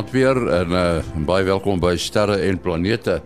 Goeienaand 0.00 0.16
weer 0.16 0.48
en 0.48 0.70
uh, 0.72 1.24
baie 1.28 1.44
welkom 1.44 1.80
by 1.80 1.90
Sterre 2.00 2.38
en 2.48 2.56
Planete. 2.56 3.18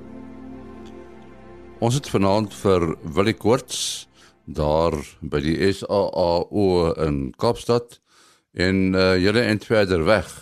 Ons 1.79 2.00
het 2.00 2.08
vanaand 2.11 2.50
vir 2.50 2.96
Willie 3.14 3.36
Koorts 3.39 4.08
daar 4.50 4.96
by 5.22 5.39
die 5.44 5.54
SAAO 5.71 6.64
in 7.04 7.21
Kaapstad 7.39 8.00
en 8.58 8.90
uh, 8.90 9.14
julle 9.22 9.44
en 9.46 9.63
verder 9.63 10.02
weg 10.02 10.32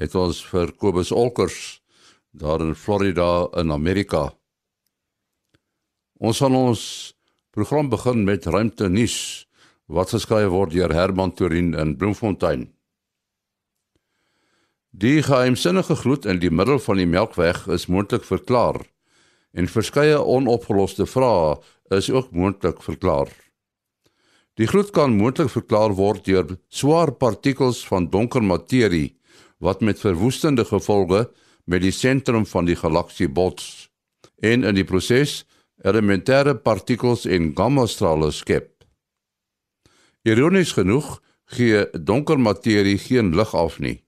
het 0.00 0.16
ons 0.16 0.40
vir 0.54 0.72
Kobus 0.72 1.12
Olkers 1.12 1.82
daar 2.32 2.64
in 2.64 2.72
Florida 2.72 3.50
in 3.60 3.74
Amerika. 3.74 4.30
Ons 6.16 6.40
gaan 6.40 6.56
ons 6.56 7.12
program 7.52 7.92
begin 7.92 8.24
met 8.24 8.48
ruimte 8.48 8.88
nuus 8.88 9.18
wat 9.84 10.16
geskryf 10.16 10.48
word 10.48 10.72
deur 10.72 10.96
Herman 10.96 11.36
Torin 11.36 11.74
in 11.76 11.98
Bloemfontein. 12.00 12.70
Die 14.96 15.24
geheimsinnige 15.26 15.96
gloed 15.98 16.22
in 16.30 16.38
die 16.38 16.52
middel 16.54 16.78
van 16.78 17.00
die 17.00 17.06
Melkweg 17.10 17.64
is 17.74 17.88
moontlik 17.90 18.22
verklaar 18.22 18.76
en 19.50 19.66
verskeie 19.66 20.20
onopgeloste 20.22 21.02
vrae 21.10 21.56
is 21.96 22.12
ook 22.14 22.28
moontlik 22.30 22.78
verklaar. 22.82 23.32
Die 24.54 24.68
gloed 24.70 24.92
kan 24.94 25.16
moontlik 25.18 25.50
verklaar 25.50 25.96
word 25.98 26.22
deur 26.30 26.54
swaar 26.70 27.10
partikels 27.10 27.80
van 27.88 28.06
donker 28.12 28.46
materie 28.46 29.16
wat 29.58 29.82
met 29.82 29.98
verwoestende 29.98 30.62
gevolge 30.68 31.24
met 31.66 31.82
die 31.82 31.94
sentrum 31.94 32.46
van 32.46 32.70
die 32.70 32.78
galaksie 32.78 33.28
bots 33.28 33.90
en 34.46 34.62
in 34.62 34.78
die 34.78 34.86
proses 34.86 35.40
elementêre 35.82 36.54
partikels 36.54 37.26
en 37.26 37.50
gammastrale 37.58 38.30
skep. 38.30 38.70
Ironies 40.22 40.78
genoeg 40.78 41.18
gee 41.58 41.82
donker 41.98 42.38
materie 42.38 42.98
geen 43.10 43.34
lig 43.34 43.58
af 43.58 43.82
nie. 43.82 44.03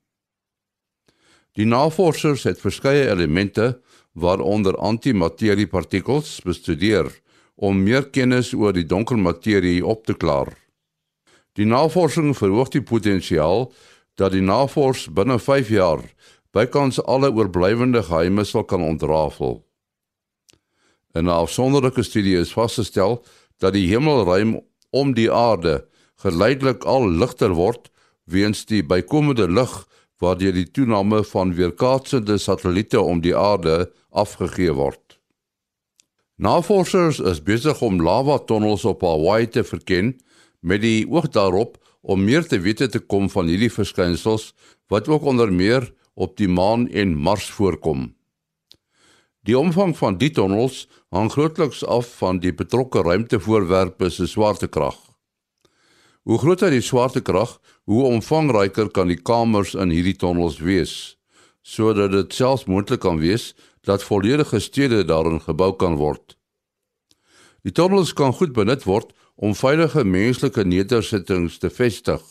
Die 1.57 1.65
navorsers 1.65 2.45
het 2.45 2.61
verskeie 2.61 3.07
elemente 3.09 3.79
waaronder 4.13 4.77
antimateriepartikels 4.77 6.41
bestudeer 6.45 7.09
om 7.57 7.81
meer 7.83 8.11
kennis 8.13 8.53
oor 8.53 8.77
die 8.77 8.85
donker 8.85 9.17
materie 9.17 9.81
op 9.81 10.05
te 10.05 10.13
klaar. 10.13 10.53
Die 11.57 11.65
navorsing 11.65 12.35
verhoog 12.37 12.69
die 12.75 12.85
potensiaal 12.85 13.71
dat 14.21 14.35
die 14.37 14.45
navors 14.45 15.07
binne 15.09 15.39
5 15.41 15.73
jaar 15.73 16.05
bykans 16.53 17.01
alle 17.05 17.33
oorblywende 17.33 18.05
geheime 18.05 18.45
sal 18.45 18.65
kan 18.69 18.85
ontrafel. 18.85 19.65
In 21.17 21.25
'n 21.25 21.33
afsonderlike 21.33 22.03
studie 22.03 22.37
is 22.37 22.53
vasgestel 22.53 23.25
dat 23.59 23.73
die 23.73 23.89
hemelruim 23.89 24.61
om 24.91 25.15
die 25.15 25.33
aarde 25.33 25.89
geleidelik 26.21 26.85
al 26.85 27.09
ligter 27.09 27.53
word 27.57 27.91
weens 28.25 28.65
die 28.67 28.85
bykomende 28.85 29.49
lig 29.49 29.87
waardeur 30.23 30.55
die 30.57 30.69
toename 30.71 31.23
van 31.25 31.55
weerkaatsende 31.55 32.39
satelliete 32.39 33.01
om 33.01 33.21
die 33.21 33.37
aarde 33.37 33.91
afgegee 34.11 34.73
word. 34.73 35.19
Navorsers 36.37 37.19
is 37.21 37.43
besig 37.43 37.81
om 37.81 38.03
lava 38.03 38.39
tonnels 38.39 38.85
op 38.85 39.05
Hawaii 39.05 39.49
te 39.49 39.65
verken 39.65 40.17
met 40.61 40.83
die 40.85 41.07
oog 41.09 41.31
daarop 41.33 41.79
om 42.01 42.25
meer 42.25 42.45
te 42.47 42.61
wete 42.61 42.89
te 42.89 43.01
kom 43.01 43.31
van 43.33 43.49
hierdie 43.49 43.73
verskynsels 43.73 44.53
wat 44.93 45.09
ook 45.09 45.25
onder 45.25 45.53
meer 45.53 45.89
op 46.15 46.37
die 46.37 46.49
maan 46.49 46.89
en 46.89 47.17
Mars 47.17 47.49
voorkom. 47.57 48.13
Die 49.47 49.59
omvang 49.59 49.95
van 49.97 50.17
die 50.19 50.31
tonnels 50.35 50.87
hang 51.15 51.31
grootliks 51.33 51.85
af 51.87 52.09
van 52.19 52.41
die 52.43 52.53
betrokke 52.55 53.03
ruimtevoorwerpe 53.07 54.11
se 54.11 54.27
swaartekrag. 54.27 54.97
Hoe 56.27 56.39
groter 56.43 56.75
die 56.75 56.83
swaartekrag, 56.83 57.61
hoe 57.87 58.05
omvangryker 58.11 58.91
kan 58.91 59.11
die 59.11 59.19
kamers 59.19 59.75
in 59.79 59.93
hierdie 59.95 60.17
tonnels 60.19 60.59
wees, 60.59 61.17
sodat 61.63 62.13
dit 62.13 62.35
selfs 62.35 62.67
moontlik 62.67 63.03
kan 63.05 63.21
wees 63.23 63.53
dat 63.87 64.03
volledige 64.03 64.59
stede 64.61 65.05
daarin 65.07 65.39
gebou 65.41 65.73
kan 65.79 65.95
word. 66.01 66.35
Die 67.63 67.75
tonnels 67.75 68.13
kan 68.15 68.35
goed 68.35 68.53
benut 68.55 68.85
word 68.87 69.15
om 69.37 69.55
veilige 69.55 70.03
menslike 70.05 70.65
nedersettings 70.67 71.61
te 71.63 71.71
vestig, 71.71 72.23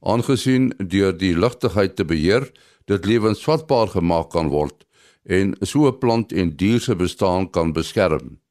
aangesien 0.00 0.72
deur 0.78 1.12
die 1.16 1.34
lugtigheid 1.36 1.96
te 1.96 2.04
beheer, 2.04 2.48
dit 2.90 3.04
lewensvatbaar 3.06 3.94
gemaak 3.96 4.32
kan 4.32 4.50
word 4.52 4.84
en 5.24 5.54
so 5.62 5.86
'n 5.86 5.98
plant 5.98 6.32
en 6.32 6.56
dier 6.56 6.80
se 6.80 6.94
bestaan 6.96 7.50
kan 7.50 7.72
beskerm. 7.72 8.41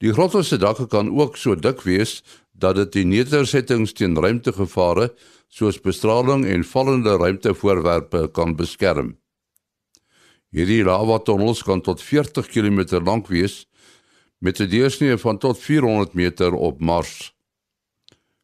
Die 0.00 0.12
grotte 0.16 0.40
se 0.42 0.56
dakke 0.56 0.86
kan 0.88 1.10
ook 1.12 1.36
so 1.36 1.54
dik 1.54 1.82
wees 1.84 2.20
dat 2.56 2.78
dit 2.78 2.92
die 2.92 3.04
nedersettings 3.04 3.92
teen 3.92 4.16
ruimtegevare 4.16 5.10
soos 5.52 5.80
bestraling 5.84 6.46
en 6.48 6.64
vallende 6.64 7.16
ruimtevoorwerpe 7.20 8.28
kan 8.32 8.54
beskerm. 8.56 9.16
Hierdie 10.50 10.82
lava 10.86 11.20
tonnels 11.22 11.60
kan 11.62 11.82
tot 11.84 12.00
40 12.02 12.48
km 12.48 12.80
lank 13.04 13.28
wees 13.28 13.66
met 14.40 14.60
'n 14.60 14.70
deursnee 14.70 15.16
van 15.16 15.38
tot 15.38 15.58
400 15.58 16.14
meter 16.14 16.52
op 16.52 16.80
Mars. 16.80 17.34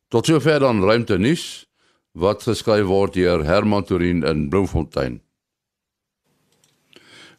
Tot 0.09 0.27
sover 0.27 0.61
dan 0.61 0.85
ruimte 0.85 1.19
nuus 1.19 1.67
wat 2.13 2.43
geskryf 2.43 2.85
word 2.85 3.15
deur 3.15 3.45
Herman 3.45 3.85
Torin 3.85 4.23
in 4.23 4.49
Bloemfontein. 4.49 5.26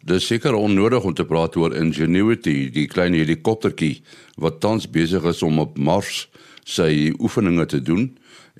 Dit 0.07 0.21
is 0.21 0.27
seker 0.29 0.55
onnodig 0.55 1.03
om 1.03 1.11
te 1.11 1.25
praat 1.27 1.57
oor 1.59 1.73
Ingenuity, 1.75 2.69
die 2.71 2.85
klein 2.87 3.11
helikoptertjie 3.17 3.97
wat 4.39 4.61
tans 4.63 4.85
besig 4.87 5.25
is 5.27 5.41
om 5.43 5.57
op 5.59 5.75
Mars 5.75 6.29
sy 6.63 7.09
oefeninge 7.19 7.65
te 7.67 7.81
doen 7.83 8.05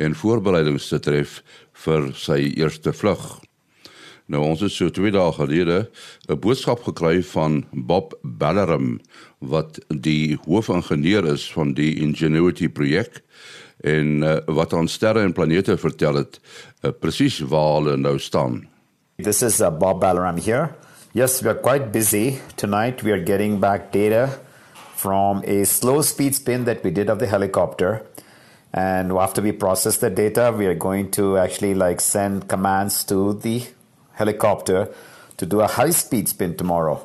en 0.04 0.16
voorbereidings 0.20 0.90
te 0.92 0.98
tref 1.00 1.38
vir 1.86 2.10
sy 2.20 2.42
eerste 2.60 2.92
vlug. 2.92 3.22
Nou 4.28 4.42
ons 4.44 4.66
het 4.66 4.74
so 4.76 4.92
twee 4.92 5.14
dae 5.16 5.32
gelede 5.38 5.88
'n 6.28 6.36
boodskap 6.36 6.84
gekry 6.84 7.24
van 7.24 7.64
Bob 7.72 8.18
Ballaram 8.24 9.00
wat 9.40 9.80
die 9.88 10.36
hoofingenieur 10.44 11.24
is 11.32 11.48
van 11.52 11.72
die 11.74 11.96
Ingenuity 12.04 12.68
projek 12.68 13.24
en 13.88 14.20
uh, 14.24 14.44
wat 14.48 14.74
aan 14.74 14.88
sterre 14.88 15.24
en 15.24 15.32
planete 15.32 15.78
vertel 15.78 16.16
het 16.16 16.42
uh, 16.84 16.92
presies 16.92 17.40
waar 17.40 17.80
hulle 17.80 17.96
nou 17.96 18.20
staan. 18.20 18.68
This 19.16 19.42
is 19.42 19.62
uh, 19.62 19.72
Bob 19.72 20.02
Ballaram 20.02 20.44
here. 20.44 20.76
Yes, 21.18 21.42
we 21.42 21.50
are 21.50 21.56
quite 21.56 21.92
busy 21.92 22.40
tonight. 22.58 23.02
We 23.02 23.12
are 23.12 23.20
getting 23.20 23.60
back 23.60 23.92
data 23.92 24.40
from 24.94 25.44
a 25.46 25.66
slow 25.66 26.04
speed 26.04 26.36
spin 26.36 26.66
that 26.66 26.84
we 26.84 26.92
did 26.92 27.10
of 27.10 27.18
the 27.18 27.26
helicopter. 27.26 28.06
And 28.72 29.12
after 29.12 29.42
we 29.42 29.52
process 29.52 29.98
the 29.98 30.12
data, 30.12 30.54
we 30.56 30.68
are 30.68 30.76
going 30.76 31.10
to 31.14 31.40
actually 31.40 31.74
like 31.74 32.02
send 32.02 32.48
commands 32.48 33.04
to 33.06 33.34
the 33.34 33.64
helicopter 34.14 34.94
to 35.38 35.46
do 35.48 35.62
a 35.62 35.68
high 35.68 35.90
speed 35.90 36.30
spin 36.30 36.56
tomorrow. 36.56 37.04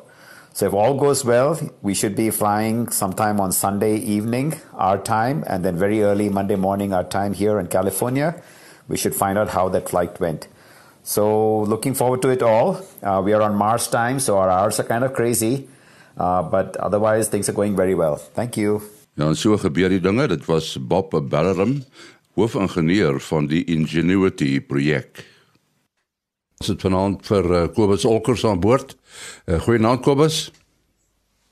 So 0.53 0.67
if 0.67 0.73
all 0.75 0.95
goes 0.95 1.25
well, 1.25 1.59
we 1.81 1.95
should 1.95 2.15
be 2.15 2.29
flying 2.29 2.91
sometime 2.91 3.39
on 3.39 3.51
Sunday 3.51 3.95
evening, 3.95 4.61
our 4.75 4.99
time, 4.99 5.43
and 5.47 5.65
then 5.65 5.75
very 5.75 6.03
early 6.03 6.29
Monday 6.29 6.55
morning, 6.55 6.93
our 6.93 7.03
time 7.03 7.33
here 7.33 7.59
in 7.59 7.65
California. 7.65 8.39
We 8.87 8.95
should 8.95 9.15
find 9.15 9.39
out 9.39 9.49
how 9.49 9.69
that 9.69 9.89
flight 9.89 10.19
went. 10.19 10.47
So 11.03 11.63
looking 11.67 11.95
forward 11.95 12.21
to 12.21 12.29
it 12.29 12.41
all. 12.41 12.79
Uh, 13.03 13.21
we 13.23 13.33
are 13.33 13.41
on 13.41 13.55
Mars 13.55 13.87
time, 13.87 14.19
so 14.19 14.37
our 14.37 14.49
hours 14.49 14.79
are 14.79 14.87
kind 14.87 15.03
of 15.03 15.13
crazy. 15.13 15.67
Uh, 16.17 16.41
but 16.41 16.77
otherwise 16.77 17.27
things 17.27 17.49
are 17.49 17.55
going 17.55 17.75
very 17.75 17.95
well. 17.95 18.15
Thank 18.15 18.55
you. 18.55 18.81
Ja, 19.13 19.27
en 19.27 19.35
so 19.35 19.57
gebeur 19.57 19.89
die 19.89 20.01
dinge. 20.01 20.27
Dit 20.27 20.45
was 20.45 20.77
Bob 20.79 21.11
Bellerum, 21.29 21.83
hoofingenieur 22.33 23.19
van 23.21 23.47
die 23.47 23.63
Ingenuity 23.69 24.61
projek. 24.61 25.25
Ons 26.63 26.71
het 26.71 26.81
vanaand 26.81 27.25
vir 27.27 27.49
uh, 27.51 27.63
Kobus 27.75 28.05
Olkers 28.07 28.45
aan 28.47 28.61
boord. 28.63 28.95
Uh, 29.45 29.59
goeienaand 29.61 30.01
Kobus. 30.01 30.47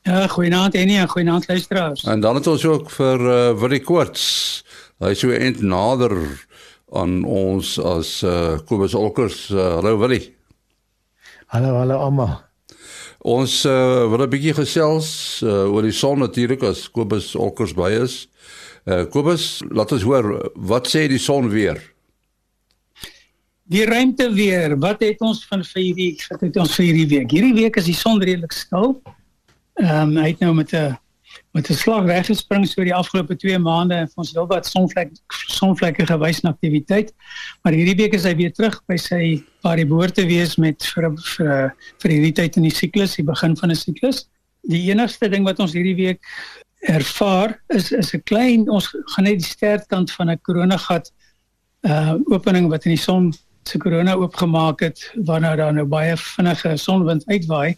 Ja, 0.07 0.23
goeienaand 0.27 0.75
Annie 0.75 0.97
en 0.97 1.09
goeienaand 1.11 1.47
luisteraars. 1.47 2.03
En 2.03 2.19
dan 2.19 2.35
het 2.39 2.47
ons 2.47 2.65
ook 2.65 2.89
vir 2.89 3.19
uh, 3.19 3.59
Willie 3.59 3.83
Koorts. 3.83 4.23
Hy 5.01 5.13
is 5.13 5.21
so 5.21 5.29
eend 5.29 5.61
nader 5.61 6.15
aan 6.91 7.23
ons 7.23 7.77
as 7.79 8.21
uh, 8.23 8.59
Kobus 8.67 8.93
Olkers. 8.93 9.49
Uh, 9.49 9.77
hallo 9.79 9.97
Willie. 9.97 10.33
Hallo, 11.51 11.75
hallo 11.79 11.99
almal. 11.99 12.39
Ons 13.21 13.61
uh, 13.69 14.09
wil 14.09 14.25
'n 14.25 14.31
bietjie 14.31 14.53
gesels 14.57 15.41
uh, 15.45 15.69
oor 15.69 15.85
die 15.85 15.95
son 15.95 16.19
natuurlik 16.19 16.63
as 16.63 16.87
Kobus 16.89 17.35
Olkers 17.35 17.73
by 17.77 17.91
is. 18.01 18.27
Uh, 18.85 19.05
Kobus, 19.05 19.61
laat 19.69 19.91
ons 19.93 20.03
hoor 20.03 20.51
wat 20.55 20.89
sê 20.89 21.07
die 21.07 21.21
son 21.21 21.49
weer. 21.49 21.77
Die 23.71 23.85
ruimte 23.85 24.31
weer. 24.33 24.73
Wat 24.79 24.99
het 25.05 25.21
ons 25.21 25.45
van 25.47 25.63
vir 25.63 25.81
hierdie 25.81 26.15
wat 26.31 26.41
het 26.41 26.57
ons 26.57 26.75
vir 26.75 26.85
hierdie 26.89 27.09
week? 27.13 27.31
Hierdie 27.31 27.53
week 27.55 27.77
is 27.77 27.87
die 27.87 27.95
son 27.95 28.19
redelik 28.19 28.51
stil. 28.51 28.97
Ehm 29.79 30.11
um, 30.11 30.17
hy 30.19 30.33
het 30.33 30.41
nou 30.43 30.53
met 30.57 30.73
'n 30.73 30.97
met 31.53 31.69
'n 31.69 31.73
slag 31.73 32.03
weggespring 32.05 32.67
so 32.67 32.83
die 32.83 32.95
afgelope 32.95 33.35
2 33.35 33.59
maande 33.59 33.95
en 33.95 34.09
ons 34.15 34.31
wil 34.31 34.47
wat 34.47 34.65
sonvlek 34.65 35.11
sonvlekke 35.47 36.05
gewys 36.05 36.41
na 36.41 36.49
aktiwiteit. 36.49 37.13
Maar 37.63 37.73
hierdie 37.73 37.95
week 37.95 38.13
is 38.13 38.23
hy 38.23 38.35
weer 38.35 38.53
terug 38.53 38.81
by 38.87 38.97
sy 38.97 39.43
waar 39.61 39.77
hy 39.77 39.85
behoort 39.85 40.15
te 40.15 40.25
wees 40.25 40.55
met 40.57 40.83
vir 40.95 41.11
vir 41.35 41.75
vir 42.01 42.11
hierdie 42.11 42.33
tyd 42.33 42.57
in 42.57 42.63
die 42.63 42.75
siklus, 42.75 43.15
die 43.15 43.23
begin 43.23 43.57
van 43.57 43.71
'n 43.71 43.75
siklus. 43.75 44.27
Die 44.63 44.89
enigste 44.91 45.29
ding 45.29 45.43
wat 45.43 45.59
ons 45.59 45.73
hierdie 45.73 45.95
week 45.95 46.21
ervaar 46.81 47.61
is 47.69 47.91
is 47.91 48.13
'n 48.13 48.23
klein 48.23 48.69
ons 48.69 48.87
gaan 48.87 49.25
net 49.25 49.39
die 49.39 49.53
sterkant 49.55 50.11
van 50.11 50.29
'n 50.29 50.39
koronagat 50.41 51.11
uh 51.81 52.15
opening 52.25 52.69
wat 52.69 52.85
in 52.85 52.91
die 52.91 53.03
son 53.03 53.33
se 53.63 53.77
korona 53.77 54.15
oopgemaak 54.15 54.79
het 54.79 55.11
waarna 55.25 55.55
daar 55.55 55.73
nou 55.73 55.85
baie 55.85 56.17
vinnige 56.17 56.77
sonwind 56.77 57.25
uitwaai, 57.29 57.77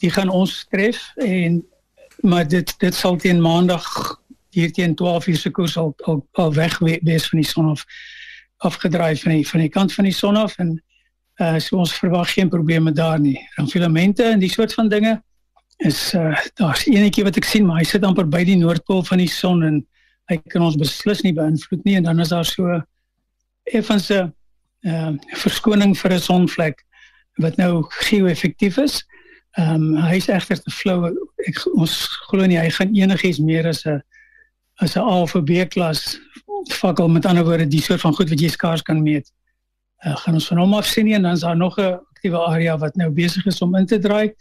die 0.00 0.10
gaan 0.10 0.28
ons 0.28 0.66
tref 0.70 1.12
en 1.16 1.62
maar 2.22 2.48
dit 2.48 2.74
dit 2.78 2.94
sal 2.94 3.16
teen 3.16 3.40
maandag 3.40 3.86
hier 4.50 4.72
teen 4.72 4.94
12 4.94 5.26
uur 5.26 5.36
se 5.36 5.50
koers 5.50 5.76
al 5.76 5.94
al, 5.96 6.26
al 6.32 6.54
weg 6.54 6.78
wees 6.78 7.28
van 7.28 7.40
die 7.40 7.48
son 7.48 7.70
af 7.70 7.84
afgedraai 8.56 9.16
van 9.16 9.32
die 9.32 9.48
van 9.48 9.60
die 9.60 9.68
kant 9.68 9.94
van 9.94 10.04
die 10.04 10.14
son 10.14 10.36
af 10.36 10.56
en 10.62 10.82
uh 11.40 11.58
so 11.58 11.76
ons 11.80 11.94
verwag 11.98 12.32
geen 12.32 12.48
probleme 12.48 12.92
daar 12.92 13.20
nie. 13.20 13.38
Dan 13.56 13.68
filamente 13.68 14.22
en 14.22 14.38
die 14.38 14.50
soort 14.50 14.74
van 14.74 14.88
dinge 14.88 15.22
is 15.76 16.14
uh 16.14 16.36
daar's 16.54 16.86
enetjie 16.86 17.24
wat 17.24 17.36
ek 17.40 17.48
sien 17.48 17.66
maar 17.66 17.80
hy 17.80 17.88
sit 17.88 18.04
amper 18.04 18.28
by 18.28 18.44
die 18.44 18.58
noordpool 18.60 19.02
van 19.08 19.18
die 19.18 19.30
son 19.30 19.62
en 19.66 19.80
hy 20.30 20.38
kan 20.52 20.62
ons 20.62 20.78
beslis 20.78 21.24
nie 21.26 21.34
beïnvloed 21.34 21.84
nie 21.84 21.96
en 21.98 22.06
dan 22.10 22.20
is 22.20 22.30
daar 22.34 22.46
so 22.46 22.80
effens 23.64 24.10
'n 24.10 24.32
uh 24.86 25.12
verskoning 25.44 25.96
vir 25.98 26.12
'n 26.12 26.26
sonvlek 26.28 26.84
wat 27.40 27.56
nou 27.56 27.82
geo-effektief 27.88 28.78
is. 28.78 29.02
Ehm 29.52 29.74
um, 29.74 29.96
hy 30.00 30.16
is 30.16 30.30
egter 30.32 30.60
te 30.62 30.70
flou. 30.72 31.10
Ek 31.44 31.58
ons 31.76 31.92
glo 32.30 32.46
nie 32.48 32.56
hy 32.56 32.70
gaan 32.72 32.94
enigiets 32.96 33.40
meer 33.40 33.68
as 33.68 33.84
'n 33.84 34.00
as 34.80 34.96
'n 34.96 35.04
A 35.04 35.22
of 35.22 35.36
B 35.44 35.66
klas 35.68 36.18
fakkel 36.72 37.08
met 37.08 37.26
ander 37.26 37.44
woorde 37.44 37.66
die 37.66 37.82
soort 37.82 38.00
van 38.00 38.14
goed 38.14 38.28
wat 38.28 38.40
jy 38.40 38.48
skaars 38.48 38.82
kan 38.82 39.02
meet. 39.02 39.32
Uh, 40.04 40.16
gaan 40.16 40.34
ons 40.34 40.46
van 40.46 40.58
hom 40.58 40.74
af 40.74 40.86
sien 40.86 41.12
en 41.12 41.22
dan 41.22 41.32
is 41.32 41.40
daar 41.40 41.56
nog 41.56 41.76
'n 41.78 42.00
aktiewe 42.14 42.38
area 42.38 42.78
wat 42.78 42.96
nou 42.96 43.10
besig 43.10 43.46
is 43.46 43.60
om 43.62 43.76
in 43.76 43.86
te 43.86 43.98
draai. 43.98 44.32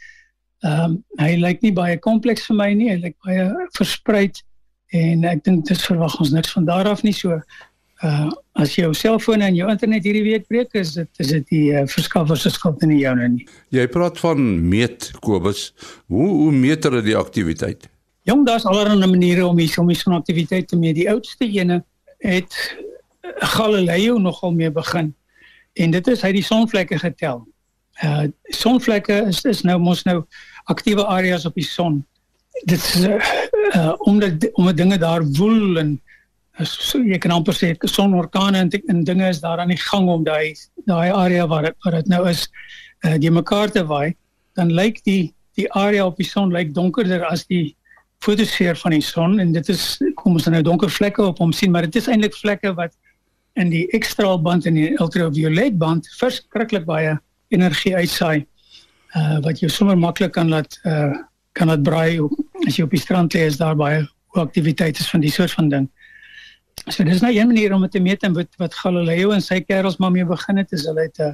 Ehm 0.62 0.84
um, 0.84 1.04
hy 1.18 1.36
lyk 1.36 1.62
nie 1.62 1.74
baie 1.74 1.98
kompleks 1.98 2.46
vir 2.46 2.56
my 2.56 2.74
nie, 2.74 2.90
hy 2.90 3.00
lyk 3.02 3.16
baie 3.26 3.68
verspreid 3.76 4.44
en 4.92 5.24
ek 5.24 5.44
dink 5.44 5.66
dis 5.68 5.86
verwag 5.86 6.20
ons 6.20 6.32
niks 6.32 6.52
van 6.52 6.66
daar 6.66 6.88
af 6.88 7.04
nie 7.04 7.14
so 7.14 7.42
uh 8.04 8.30
as 8.62 8.74
jou 8.76 8.90
selfoon 8.94 9.42
en 9.42 9.56
jou 9.56 9.70
internet 9.72 10.04
hierdie 10.06 10.24
week 10.26 10.44
breek 10.50 10.74
is 10.78 10.92
dit 10.98 11.22
is 11.24 11.30
dit 11.32 11.46
die 11.54 11.68
uh, 11.72 11.86
verskaffer 11.90 12.38
se 12.38 12.52
skuld 12.52 12.82
en 12.84 12.92
nie 12.92 13.00
joune 13.02 13.28
nie. 13.38 13.46
Jy 13.74 13.86
praat 13.94 14.20
van 14.22 14.42
meet 14.70 15.08
Kobus. 15.24 15.70
Hoe 16.12 16.28
hoe 16.28 16.52
meet 16.52 16.84
hulle 16.86 17.02
die 17.06 17.16
aktiwiteit? 17.18 17.88
Jong, 18.30 18.44
daar's 18.46 18.68
allerlei 18.70 19.10
maniere 19.10 19.48
om 19.48 19.58
hier 19.58 19.80
om 19.82 19.90
die 19.90 19.98
sonaktiwiteit 19.98 20.68
te 20.68 20.78
meet. 20.78 21.00
Die 21.00 21.10
oudste 21.10 21.48
ene 21.48 21.80
het 22.22 22.58
Galileo 23.56 24.18
nogal 24.18 24.52
mee 24.52 24.72
begin. 24.72 25.16
En 25.74 25.92
dit 25.92 26.08
is 26.08 26.22
hy 26.22 26.32
die 26.36 26.46
sonvlekke 26.46 27.00
getel. 27.02 27.42
Uh 28.04 28.28
sonvlekke 28.54 29.24
is 29.32 29.42
is 29.46 29.64
nou 29.68 29.80
mos 29.80 30.04
nou 30.04 30.22
aktiewe 30.70 31.06
areas 31.06 31.46
op 31.46 31.58
die 31.58 31.66
son. 31.66 32.02
Dit 32.66 32.78
is 32.78 33.06
uh, 33.08 33.18
uh 33.76 33.94
omdat 34.10 34.50
omdat 34.54 34.78
dinge 34.78 34.98
daar 34.98 35.26
woel 35.38 35.78
en 35.80 36.00
so 36.60 37.00
jy 37.00 37.18
kan 37.22 37.32
amper 37.32 37.56
sê 37.56 37.74
sonorkane 37.88 38.60
en, 38.60 38.72
en 38.90 39.04
dinge 39.04 39.30
is 39.30 39.42
daar 39.42 39.60
aan 39.60 39.72
die 39.72 39.80
gang 39.80 40.10
om 40.10 40.24
daai 40.24 40.54
daai 40.86 41.12
area 41.12 41.48
waar 41.48 41.70
het, 41.70 41.76
waar 41.84 42.00
dit 42.02 42.08
nou 42.08 42.28
is 42.30 42.48
uh, 43.06 43.18
die 43.18 43.32
mekaar 43.32 43.72
te 43.72 43.84
waai 43.88 44.16
dan 44.56 44.72
lyk 44.72 45.04
die 45.04 45.34
die 45.56 45.68
area 45.76 46.06
op 46.06 46.18
die 46.18 46.28
son 46.28 46.52
lyk 46.52 46.74
donkerder 46.74 47.24
as 47.28 47.46
die 47.48 47.76
fotosfeer 48.24 48.76
van 48.78 48.92
die 48.92 49.02
son 49.02 49.40
en 49.40 49.52
dit 49.52 49.70
is 49.70 49.98
kom 50.16 50.36
ons 50.38 50.48
nou 50.48 50.62
donker 50.62 50.92
vlekke 50.92 51.24
op 51.24 51.40
hom 51.40 51.54
sien 51.54 51.72
maar 51.72 51.88
dit 51.88 51.96
is 51.96 52.08
eintlik 52.12 52.36
vlekke 52.36 52.76
wat 52.78 52.94
in 53.60 53.72
die 53.72 53.88
ekstraalband 53.96 54.68
en 54.68 54.78
die 54.78 54.92
ultraviolet 55.00 55.78
band 55.80 56.08
verskriklik 56.20 56.86
baie 56.88 57.18
energie 57.52 57.96
uitsaai 57.96 58.46
uh, 59.16 59.40
wat 59.44 59.60
jy 59.64 59.72
sommer 59.72 59.98
maklik 60.00 60.36
kan 60.38 60.52
laat 60.52 60.78
uh, 60.86 61.12
kan 61.58 61.72
laat 61.72 61.84
braai 61.84 62.20
as 62.68 62.78
jy 62.78 62.86
op 62.86 62.94
die 62.96 63.02
strand 63.02 63.36
lê 63.36 63.48
is 63.50 63.60
daar 63.60 63.76
baie 63.76 64.06
aktiwiteite 64.40 65.04
van 65.04 65.20
die 65.20 65.32
soort 65.32 65.52
van 65.52 65.70
ding. 65.70 65.90
So 66.90 67.04
dis 67.04 67.22
nou 67.22 67.34
een 67.34 67.48
manier 67.48 67.74
om 67.74 67.90
te 67.90 68.00
meet 68.00 68.24
en 68.24 68.34
wat 68.34 68.56
wat 68.58 68.74
Galileo 68.74 69.32
en 69.32 69.42
sy 69.42 69.60
kerels 69.62 69.98
maar 69.98 70.12
mee 70.12 70.26
begin 70.26 70.58
het 70.58 70.72
is 70.72 70.86
hulle 70.90 71.06
het 71.06 71.20
uh, 71.20 71.34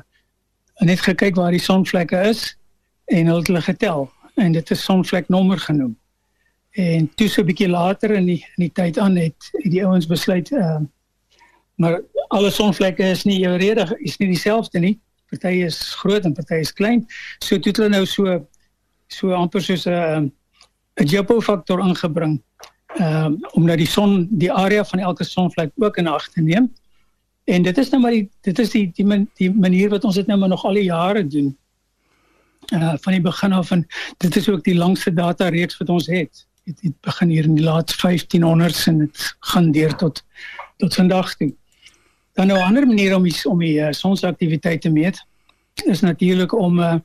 net 0.84 1.00
gekyk 1.00 1.36
waar 1.36 1.56
die 1.56 1.64
sonvlekke 1.64 2.20
is 2.30 2.58
en 3.06 3.30
hulle 3.30 3.40
het 3.40 3.48
hulle 3.48 3.62
getel 3.62 4.10
en 4.36 4.52
dit 4.52 4.72
is 4.72 4.84
sonvleknommer 4.84 5.60
genoem. 5.60 5.96
En 6.72 7.08
toe 7.16 7.28
so 7.28 7.42
'n 7.42 7.46
bietjie 7.46 7.70
later 7.70 8.12
in 8.12 8.26
die 8.26 8.44
in 8.58 8.68
die 8.68 8.72
tyd 8.72 9.00
aan 9.00 9.16
het, 9.16 9.50
het 9.52 9.72
die 9.72 9.86
ouens 9.86 10.08
besluit 10.08 10.52
uh 10.52 10.80
maar 11.78 12.02
alle 12.28 12.50
sonvlekke 12.50 13.04
is 13.04 13.24
nie 13.24 13.46
eweredig, 13.46 13.92
is 13.98 14.18
nie 14.18 14.28
dieselfde 14.28 14.80
nie. 14.80 15.00
Party 15.30 15.62
is 15.62 15.94
groot 15.94 16.26
en 16.26 16.34
party 16.34 16.54
is 16.54 16.74
klein. 16.74 17.06
So 17.40 17.60
toe 17.60 17.72
het 17.72 17.78
hulle 17.78 17.90
nou 17.90 18.06
so 18.06 18.48
so 19.08 19.32
amper 19.32 19.62
soos 19.62 19.86
'n 19.86 20.32
'n 20.98 21.06
Jopo 21.06 21.40
faktor 21.42 21.80
ingebring 21.80 22.42
ehm 22.96 23.26
um, 23.26 23.38
om 23.52 23.66
nou 23.66 23.78
die 23.78 23.88
son 23.88 24.28
die 24.30 24.52
area 24.52 24.86
van 24.86 25.00
elke 25.00 25.24
sonvlek 25.24 25.72
ook 25.76 25.98
in 25.98 26.08
ag 26.08 26.28
te 26.28 26.42
neem. 26.42 26.74
En 27.44 27.62
dit 27.62 27.78
is 27.78 27.90
nou 27.90 28.02
maar 28.02 28.12
die 28.12 28.30
dit 28.42 28.60
is 28.60 28.70
die 28.70 28.92
die, 28.96 29.06
man, 29.06 29.30
die 29.34 29.52
manier 29.52 29.90
wat 29.90 30.04
ons 30.04 30.16
dit 30.16 30.28
nou 30.28 30.40
maar 30.40 30.50
nog 30.50 30.66
al 30.66 30.74
die 30.74 30.84
jare 30.84 31.28
doen. 31.28 31.58
Uh 32.74 32.94
van 33.00 33.14
die 33.14 33.22
begin 33.22 33.54
af 33.54 33.72
en 33.72 33.88
dit 34.18 34.36
is 34.36 34.50
ook 34.50 34.64
die 34.64 34.76
langste 34.76 35.14
data 35.14 35.50
reeks 35.50 35.78
wat 35.78 35.90
ons 35.90 36.08
het. 36.08 36.46
Dit 36.64 36.82
het 36.82 37.02
begin 37.02 37.30
hier 37.30 37.44
in 37.44 37.56
die 37.56 37.64
laat 37.64 37.94
1500s 37.96 38.88
en 38.88 38.98
dit 38.98 39.36
gaan 39.40 39.72
deur 39.72 39.96
tot 39.96 40.24
tot 40.78 40.94
vandag 40.94 41.36
toe. 41.36 41.54
Dan 42.34 42.48
nou 42.48 42.60
'n 42.60 42.64
ander 42.64 42.88
manier 42.88 43.16
om 43.16 43.24
die 43.24 43.36
om 43.46 43.60
die 43.60 43.80
uh, 43.80 43.92
sonsaktiwiteit 43.92 44.82
te 44.82 44.90
meet 44.90 45.26
is 45.86 46.00
natuurlik 46.02 46.54
om 46.54 46.80
uh 46.80 46.96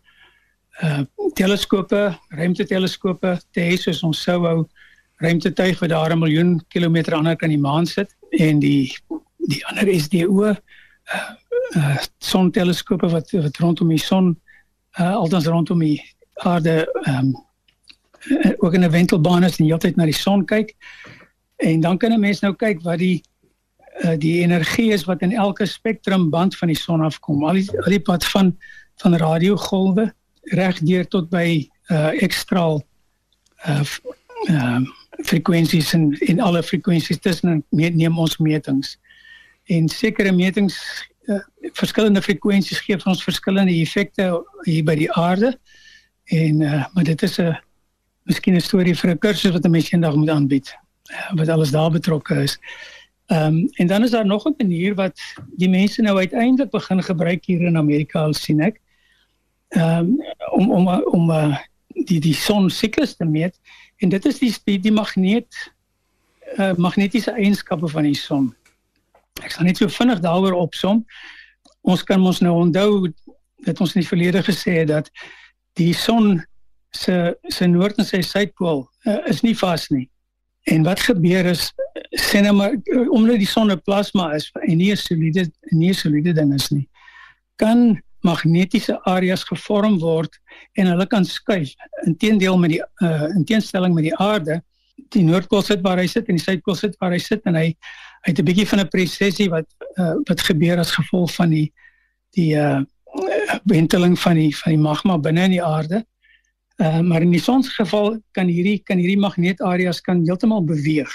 uh 0.83 1.01
teleskope, 1.35 2.19
ruimteteleskope 2.29 3.41
te 3.51 3.61
hê 3.61 3.77
soos 3.77 4.03
ons 4.03 4.23
sou 4.23 4.41
wou 4.41 4.69
ruimtetuig 5.23 5.79
wat 5.81 5.89
daar 5.89 6.13
'n 6.13 6.19
miljoen 6.19 6.65
kilometer 6.69 7.15
aan 7.15 7.37
kan 7.37 7.49
die 7.49 7.59
maan 7.59 7.87
sit 7.87 8.17
en 8.31 8.59
die 8.59 8.93
die 9.47 9.67
ander 9.67 9.89
SDO 10.01 10.45
uh, 10.45 10.57
uh 11.77 11.97
sonteleskope 12.19 13.09
wat 13.09 13.31
wat 13.31 13.57
rondom 13.57 13.89
die 13.89 13.99
son 13.99 14.37
uh 14.99 15.15
althans 15.15 15.47
rondom 15.47 15.79
die 15.79 16.01
aarde 16.35 16.87
um 17.09 17.35
ook 18.59 18.75
in 18.75 18.85
'n 18.85 18.91
wentelbaan 18.91 19.45
is 19.45 19.57
en 19.59 19.65
heeltyd 19.65 19.97
na 19.97 20.05
die 20.05 20.15
son 20.15 20.45
kyk. 20.45 20.75
En 21.57 21.81
dan 21.81 21.99
kan 21.99 22.13
'n 22.13 22.21
mens 22.21 22.41
nou 22.41 22.55
kyk 22.55 22.83
wat 22.83 22.99
die 22.99 23.23
uh 24.05 24.19
die 24.19 24.41
energie 24.41 24.93
is 24.93 25.05
wat 25.05 25.23
in 25.23 25.33
elke 25.33 25.67
spektrumband 25.67 26.57
van 26.57 26.69
die 26.69 26.77
son 26.77 27.01
afkom. 27.01 27.45
Al 27.45 27.53
die 27.53 27.71
al 27.81 27.91
die 27.91 28.01
pad 28.01 28.25
van 28.25 28.57
van 28.97 29.17
radiogolwe 29.17 30.15
reg 30.43 30.79
deur 30.79 31.09
tot 31.09 31.31
by 31.31 31.69
uh 31.91 32.23
ekstraal 32.23 32.83
uh 33.67 33.83
uh 34.51 34.81
frekwensies 35.21 35.93
en 35.93 36.13
en 36.19 36.41
alle 36.41 36.63
frekwensies 36.63 37.19
tussen 37.19 37.65
neem 37.71 38.19
ons 38.19 38.37
metings. 38.37 38.99
En 39.65 39.89
sekere 39.89 40.33
metings 40.33 40.79
uh, 41.27 41.41
verskillende 41.73 42.23
frekwensies 42.23 42.81
gee 42.81 42.99
vir 42.99 43.13
ons 43.13 43.25
verskillende 43.25 43.75
effekte 43.81 44.31
hier 44.65 44.85
by 44.85 44.97
die 44.99 45.11
aarde. 45.13 45.53
En 46.25 46.61
uh, 46.61 46.85
maar 46.95 47.05
dit 47.05 47.23
is 47.23 47.39
'n 47.39 47.59
miskien 48.25 48.57
'n 48.57 48.61
storie 48.61 48.97
vir 48.97 49.11
'n 49.11 49.19
kursus 49.19 49.53
wat 49.53 49.65
'n 49.65 49.71
mens 49.71 49.93
eendag 49.93 50.15
moet 50.15 50.31
aanbied 50.31 50.75
uh, 51.13 51.33
wat 51.35 51.49
alles 51.49 51.71
daar 51.71 51.91
betrokke 51.91 52.43
is. 52.43 52.59
Ehm 53.27 53.47
um, 53.47 53.69
en 53.73 53.87
dan 53.87 54.03
is 54.03 54.11
daar 54.11 54.27
nog 54.27 54.45
'n 54.45 54.55
manier 54.57 54.95
wat 54.95 55.21
die 55.57 55.69
mense 55.69 56.03
nou 56.03 56.19
uiteindelik 56.19 56.71
begin 56.71 57.03
gebruik 57.03 57.45
hier 57.45 57.61
in 57.61 57.77
Amerika 57.77 58.21
al 58.21 58.35
sien 58.35 58.61
ek. 58.61 58.81
Ehm 59.69 59.99
um, 59.99 60.23
om 60.51 60.71
om 60.73 60.89
om 60.89 61.31
uh, 61.31 61.59
die 61.87 62.21
die 62.21 62.35
son 62.35 62.71
siklus 62.71 63.17
te 63.17 63.25
meet 63.25 63.59
en 64.03 64.09
dit 64.09 64.27
is 64.27 64.39
die 64.39 64.51
die, 64.65 64.79
die 64.89 64.95
magneet 64.95 65.59
uh, 66.59 66.73
magnetiese 66.77 67.33
eienskappe 67.33 67.89
van 67.89 68.09
die 68.09 68.19
son. 68.19 68.51
Ek 69.41 69.55
gaan 69.55 69.69
net 69.69 69.81
so 69.81 69.89
vinnig 69.89 70.21
daaroor 70.25 70.57
opsom. 70.59 71.05
Ons 71.89 72.05
kan 72.07 72.23
ons 72.23 72.43
nou 72.45 72.55
onthou 72.67 73.11
dat 73.67 73.81
ons 73.81 73.95
in 73.95 74.03
die 74.03 74.09
verlede 74.09 74.43
gesê 74.45 74.83
het 74.83 74.91
dat 74.91 75.11
die 75.79 75.93
son 75.97 76.43
se 76.93 77.35
se 77.49 77.67
noord 77.67 78.03
en 78.03 78.09
sy 78.09 78.21
suidpool 78.27 78.85
uh, 79.07 79.21
is 79.31 79.41
nie 79.47 79.57
vas 79.57 79.89
nie. 79.95 80.09
En 80.71 80.85
wat 80.87 81.01
gebeur 81.03 81.49
is 81.55 81.71
sê 82.21 82.43
nou 82.45 82.55
maar 82.59 82.77
omdat 83.11 83.41
die 83.41 83.49
son 83.49 83.73
'n 83.73 83.81
plasma 83.87 84.33
is 84.37 84.51
en 84.69 84.77
nie 84.77 84.93
'n 84.93 84.97
soliede 84.97 85.51
nie 85.71 85.91
'n 85.91 85.95
soliede 85.95 86.33
ding 86.33 86.55
is 86.55 86.69
nie. 86.71 86.89
Kan 87.57 88.03
magnetiese 88.27 88.99
areas 89.11 89.45
gevorm 89.45 89.99
word 90.03 90.39
en 90.79 90.87
hulle 90.87 91.07
kan 91.07 91.25
skuif. 91.25 91.75
Inteendeel 92.07 92.59
met 92.59 92.77
die 92.77 92.83
uh 93.03 93.29
in 93.35 93.45
teenstelling 93.45 93.95
met 93.95 94.09
die 94.09 94.17
aarde, 94.17 94.61
die 95.13 95.25
noordpool 95.27 95.63
sit 95.63 95.83
waar 95.83 96.01
hy 96.01 96.07
sit 96.07 96.29
en 96.29 96.39
die 96.39 96.45
suidpool 96.45 96.79
sit 96.79 96.97
waar 97.01 97.15
hy 97.15 97.21
sit 97.23 97.45
en 97.49 97.59
hy 97.59 97.69
hy 98.23 98.31
het 98.31 98.39
'n 98.39 98.47
bietjie 98.47 98.69
van 98.69 98.81
'n 98.81 98.89
prosessie 98.89 99.49
wat 99.51 99.67
uh 99.99 100.15
wat 100.29 100.41
gebeur 100.41 100.79
as 100.79 100.95
gevolg 100.95 101.35
van 101.35 101.51
die 101.51 101.73
die 102.37 102.55
uh 102.55 102.81
wenteling 103.65 104.19
van 104.19 104.37
die 104.37 104.57
van 104.57 104.73
die 104.73 104.83
magma 104.83 105.19
binne 105.19 105.45
in 105.45 105.57
die 105.59 105.65
aarde. 105.65 106.05
Uh 106.79 107.01
maar 107.01 107.23
in 107.23 107.31
die 107.31 107.43
son 107.43 107.63
se 107.63 107.71
geval 107.71 108.19
kan 108.33 108.47
hierdie 108.47 108.79
kan 108.85 108.99
hierdie 108.99 109.21
magneetareas 109.21 110.01
kan 110.01 110.25
heeltemal 110.25 110.65
beweeg. 110.65 111.13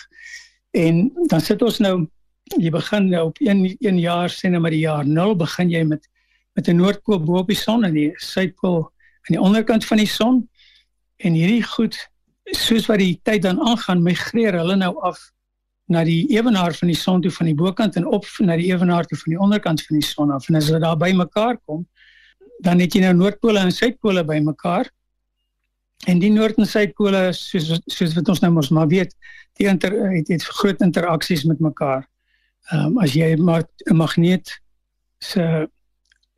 En 0.72 1.12
dan 1.28 1.42
sit 1.42 1.62
ons 1.62 1.80
nou 1.80 2.08
jy 2.56 2.70
begin 2.72 3.10
nou 3.10 3.26
op 3.28 3.38
1 3.40 3.78
1 3.80 4.00
jaar 4.00 4.30
sê 4.30 4.50
nou 4.50 4.62
maar 4.62 4.72
die 4.72 4.86
jaar 4.86 5.06
0 5.06 5.36
begin 5.36 5.70
jy 5.70 5.84
met 5.84 6.08
met 6.58 6.68
'n 6.68 6.76
noordpool 6.76 7.24
bo 7.24 7.38
op 7.38 7.48
die 7.48 7.56
son 7.56 7.84
en 7.86 7.94
die 7.94 8.12
suidpool 8.16 8.80
aan 9.28 9.36
die 9.36 9.42
onderkant 9.42 9.86
van 9.86 9.98
die 9.98 10.10
son. 10.10 10.50
En 11.16 11.34
hierdie 11.34 11.64
goed 11.64 11.98
soos 12.44 12.86
wat 12.86 12.98
die 12.98 13.20
tyd 13.24 13.42
dan 13.42 13.62
aangaan, 13.62 14.02
migreer 14.02 14.58
hulle 14.58 14.76
nou 14.76 14.94
af 15.06 15.20
na 15.86 16.04
die 16.04 16.26
ewenaar 16.34 16.74
van 16.74 16.88
die 16.88 16.98
son 16.98 17.22
toe 17.22 17.32
van 17.32 17.46
die 17.46 17.56
bokant 17.56 17.96
en 17.96 18.06
op 18.06 18.26
na 18.40 18.58
die 18.58 18.72
ewenaar 18.72 19.06
toe 19.06 19.18
van 19.18 19.34
die 19.34 19.40
onderkant 19.40 19.86
van 19.86 20.00
die 20.00 20.08
son 20.08 20.32
af. 20.32 20.50
En 20.50 20.56
as 20.56 20.68
hulle 20.68 20.80
daar 20.80 20.98
bymekaar 20.98 21.58
kom, 21.66 21.88
dan 22.60 22.80
het 22.80 22.94
jy 22.94 23.02
nou 23.06 23.14
noordpole 23.14 23.60
en 23.60 23.72
suidpole 23.72 24.26
bymekaar. 24.26 24.90
En 26.08 26.20
die 26.20 26.32
noord 26.32 26.58
en 26.58 26.66
suidpole 26.66 27.30
soos 27.34 27.80
soos 27.86 28.14
wat 28.18 28.30
ons 28.30 28.42
nou 28.42 28.52
mos 28.52 28.70
maar 28.70 28.88
weet, 28.88 29.16
die 29.62 29.68
inter 29.68 29.94
het, 30.12 30.28
het 30.28 30.44
groot 30.44 30.82
interaksies 30.82 31.44
met 31.44 31.60
mekaar. 31.60 32.08
Ehm 32.72 32.86
um, 32.86 33.00
as 33.04 33.14
jy 33.14 33.36
maar 33.36 33.64
'n 33.86 33.96
magneet 33.96 34.60
se 35.20 35.70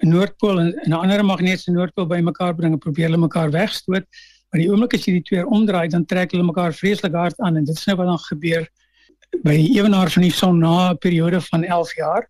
noordpool 0.07 0.59
en 0.59 0.73
'n 0.87 0.93
ander 0.93 1.25
magneet 1.25 1.59
se 1.59 1.71
noordpool 1.71 2.07
bymekaar 2.07 2.55
bring 2.55 2.73
en 2.73 2.79
probeer 2.79 3.09
hulle 3.09 3.17
mekaar 3.17 3.51
wegstoot, 3.51 4.05
maar 4.49 4.61
die 4.61 4.69
oomblik 4.71 4.93
as 4.93 5.05
jy 5.05 5.13
die 5.19 5.27
twee 5.29 5.45
omdraai, 5.45 5.89
dan 5.89 6.05
trek 6.05 6.31
hulle 6.31 6.43
mekaar 6.43 6.73
vreeslik 6.73 7.13
hard 7.13 7.39
aan 7.39 7.57
en 7.57 7.65
dit 7.65 7.75
is 7.75 7.85
nou 7.85 7.97
wat 7.97 8.07
dan 8.07 8.19
gebeur 8.19 8.67
by 9.43 9.55
ewenaar 9.75 10.09
van 10.09 10.21
die 10.21 10.31
son 10.31 10.59
na 10.59 10.91
'n 10.91 10.97
periode 10.97 11.41
van 11.41 11.63
11 11.63 11.95
jaar. 11.95 12.29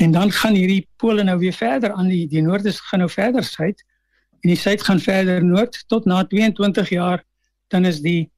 En 0.00 0.10
dan 0.12 0.30
gaan 0.30 0.54
hierdie 0.54 0.88
pole 0.96 1.22
nou 1.24 1.38
weer 1.38 1.52
verder 1.52 1.92
aan 1.92 2.08
die 2.08 2.26
die 2.28 2.42
noorde 2.42 2.72
gaan 2.72 2.98
nou 2.98 3.10
verder 3.10 3.44
suid 3.44 3.84
en 4.42 4.48
die 4.48 4.56
suid 4.56 4.82
gaan 4.82 5.00
verder 5.00 5.44
noord 5.44 5.84
tot 5.88 6.04
na 6.04 6.24
22 6.24 6.88
jaar 6.88 7.24
dan 7.68 7.84
is 7.84 8.00
die 8.00 8.30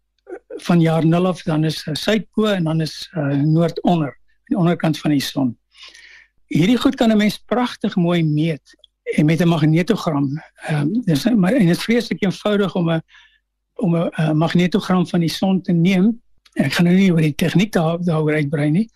van 0.66 0.80
jaar 0.80 1.06
0 1.06 1.26
af 1.26 1.42
dan 1.42 1.64
is 1.64 1.86
uh, 1.86 1.94
suidpool 1.94 2.52
en 2.52 2.64
dan 2.64 2.80
is 2.80 3.10
uh, 3.16 3.34
noord 3.42 3.82
onder 3.82 4.18
die 4.44 4.58
onderkant 4.58 4.98
van 4.98 5.10
die 5.10 5.20
son. 5.20 5.56
Hierdie 6.52 6.78
goed 6.78 6.96
kan 7.00 7.10
'n 7.10 7.16
mens 7.16 7.38
pragtig 7.38 7.96
mooi 7.96 8.24
meet 8.24 8.76
en 9.16 9.24
met 9.24 9.40
'n 9.40 9.48
magnetogram. 9.48 10.42
Ehm 10.68 10.80
um, 10.80 11.02
dis 11.04 11.24
maar 11.24 11.52
en 11.52 11.66
dit 11.66 11.76
is 11.76 11.84
vreeslik 11.84 12.22
eenvoudig 12.22 12.74
om 12.74 12.90
'n 12.90 13.02
om 13.74 13.96
'n 13.96 14.36
magnetogram 14.36 15.06
van 15.06 15.20
die 15.20 15.30
son 15.30 15.62
te 15.62 15.72
neem 15.72 16.22
ek 16.60 16.74
gaan 16.76 16.88
nou 16.88 16.96
nie 16.96 17.12
oor 17.12 17.24
die 17.24 17.36
tegniek 17.38 17.72
daar 17.72 18.00
daaroor 18.04 18.36
uitbrei 18.40 18.70
nie. 18.70 18.88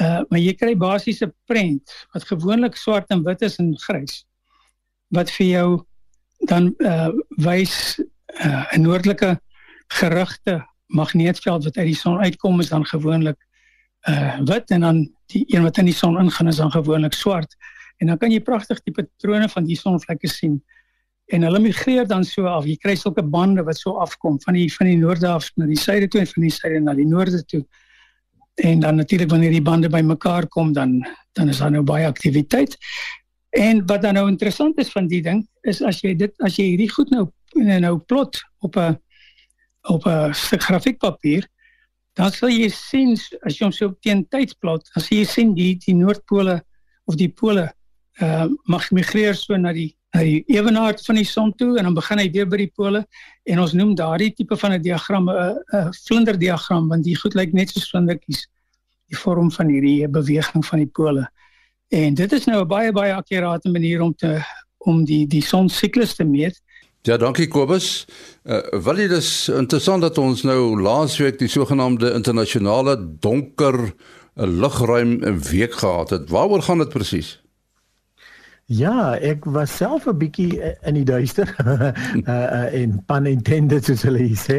Uh 0.00 0.22
maar 0.28 0.40
jy 0.40 0.54
kry 0.56 0.76
basies 0.76 1.22
'n 1.24 1.32
prent 1.44 1.92
wat 2.12 2.24
gewoonlik 2.24 2.76
swart 2.76 3.10
en 3.10 3.24
wit 3.24 3.42
is 3.42 3.58
en 3.58 3.74
grys 3.76 4.24
wat 5.08 5.30
vir 5.30 5.46
jou 5.46 5.68
dan 6.48 6.74
uh 6.78 7.10
wys 7.36 8.00
uh 8.44 8.64
'n 8.72 8.82
noordelike 8.82 9.40
gerigte 9.88 10.64
magneetveld 10.86 11.64
wat 11.64 11.76
uit 11.76 11.86
die 11.86 11.94
son 11.94 12.18
uitkom 12.18 12.60
is 12.60 12.68
dan 12.68 12.86
gewoonlik 12.86 13.38
uh 14.08 14.38
wit 14.44 14.70
en 14.70 14.80
dan 14.80 15.15
die 15.32 15.44
een 15.48 15.62
wat 15.62 15.78
in 15.78 15.90
die 15.90 15.94
son 15.94 16.18
ingaan 16.20 16.48
is 16.48 16.56
dan 16.56 16.70
gewoonlik 16.70 17.12
swart 17.12 17.56
en 17.96 18.06
dan 18.06 18.18
kan 18.18 18.30
jy 18.30 18.40
pragtig 18.40 18.82
die 18.84 18.92
patrone 18.92 19.48
van 19.48 19.64
die 19.64 19.76
sonvlekke 19.76 20.28
sien 20.28 20.60
en 21.26 21.42
hulle 21.42 21.58
migreer 21.58 22.06
dan 22.06 22.24
so 22.24 22.46
af. 22.46 22.66
Jy 22.66 22.76
kry 22.82 22.94
sulke 22.98 23.22
bande 23.22 23.64
wat 23.66 23.78
so 23.80 23.96
afkom 24.02 24.38
van 24.44 24.58
die 24.58 24.68
van 24.72 24.90
die 24.90 24.98
noorde 25.00 25.28
af 25.30 25.48
na 25.58 25.66
die 25.66 25.78
suide 25.78 26.08
toe 26.12 26.22
en 26.22 26.30
van 26.30 26.46
die 26.46 26.52
suide 26.54 26.80
na 26.84 26.94
die 26.94 27.06
noorde 27.08 27.42
toe. 27.50 27.64
En 28.62 28.80
dan 28.80 29.00
natuurlik 29.02 29.30
wanneer 29.30 29.52
die 29.56 29.64
bande 29.64 29.90
bymekaar 29.92 30.46
kom 30.48 30.72
dan 30.72 31.00
dan 31.34 31.48
is 31.48 31.58
daar 31.58 31.70
nou 31.70 31.82
baie 31.82 32.06
aktiwiteit. 32.06 32.76
En 33.56 33.82
wat 33.86 34.02
dan 34.02 34.14
nou 34.14 34.28
interessant 34.28 34.78
is 34.78 34.92
van 34.92 35.08
die 35.08 35.22
ding 35.22 35.42
is 35.62 35.82
as 35.82 36.00
jy 36.04 36.14
dit 36.14 36.32
as 36.46 36.60
jy 36.60 36.70
hierdie 36.74 36.92
goed 36.92 37.10
nou 37.10 37.26
nou 37.56 37.98
plot 37.98 38.38
op 38.60 38.76
'n 38.76 38.98
op 39.88 40.06
'n 40.06 40.34
stuk 40.34 40.62
grafiekpapier 40.62 41.48
dan 42.16 42.32
sal 42.32 42.48
jy 42.48 42.68
sien 42.72 43.14
as 43.44 43.58
jy 43.58 43.66
hom 43.66 43.72
so 43.72 43.92
teen 44.02 44.24
tyd 44.32 44.54
plot, 44.60 44.88
dan 44.94 45.04
sien 45.04 45.20
jy 45.20 45.28
sien 45.28 45.54
die 45.54 45.74
die 45.82 45.94
noordpole 45.94 46.60
of 47.06 47.18
die 47.20 47.28
pole 47.28 47.68
uh 48.24 48.48
mag 48.72 48.90
migreer 48.96 49.36
so 49.36 49.56
na 49.56 49.72
die 49.76 49.90
na 50.14 50.22
die 50.24 50.44
ewenaar 50.48 50.96
van 51.06 51.18
die 51.20 51.28
son 51.28 51.52
toe 51.60 51.76
en 51.76 51.84
dan 51.84 51.94
begin 51.94 52.22
hy 52.22 52.28
weer 52.32 52.48
by 52.48 52.60
die 52.62 52.72
pole 52.72 53.02
en 53.44 53.60
ons 53.60 53.74
noem 53.76 53.94
daardie 53.98 54.32
tipe 54.32 54.56
van 54.56 54.72
'n 54.72 54.82
diagram 54.82 55.28
'n 55.28 55.58
'n 55.72 55.92
vlinderdiagram 56.06 56.88
want 56.88 57.04
die 57.04 57.16
goed 57.16 57.34
lyk 57.34 57.52
net 57.52 57.70
soos 57.70 57.90
vlindertjies 57.90 58.46
die 59.08 59.18
vorm 59.18 59.50
van 59.50 59.68
hierdie 59.68 60.08
beweging 60.08 60.64
van 60.66 60.78
die 60.82 60.90
pole. 60.98 61.26
En 61.94 62.14
dit 62.14 62.32
is 62.32 62.46
nou 62.46 62.62
'n 62.62 62.68
baie 62.68 62.92
baie 62.92 63.14
akkurate 63.14 63.68
manier 63.70 64.00
om 64.02 64.14
te 64.14 64.40
om 64.78 65.04
die 65.04 65.26
die 65.26 65.42
son 65.42 65.68
siklus 65.68 66.14
te 66.14 66.24
meet. 66.24 66.60
Ja, 67.06 67.14
dankie 67.16 67.46
Kobus. 67.46 68.06
Uh, 68.42 68.58
wel 68.82 68.94
dit 68.98 69.12
is 69.14 69.48
interessant 69.48 70.02
dat 70.02 70.16
ons 70.18 70.40
nou 70.42 70.74
laasweek 70.82 71.38
die 71.38 71.46
sogenaamde 71.48 72.10
internasionale 72.16 72.96
donker 73.22 73.92
lugruim 74.34 75.20
week 75.46 75.78
gehad 75.78 76.10
het. 76.10 76.30
Waaroor 76.34 76.62
gaan 76.66 76.82
dit 76.82 76.90
presies? 76.90 77.36
Ja, 78.66 79.14
ek 79.22 79.44
was 79.54 79.70
self 79.70 80.08
'n 80.10 80.16
bietjie 80.18 80.58
eh, 80.60 80.74
in 80.88 80.96
die 80.98 81.04
duister. 81.06 81.46
uh, 81.62 81.92
uh 82.26 82.74
in 82.74 82.96
pun 83.06 83.26
intended 83.30 83.84
soos 83.86 84.02
hulle 84.02 84.24
sê. 84.34 84.56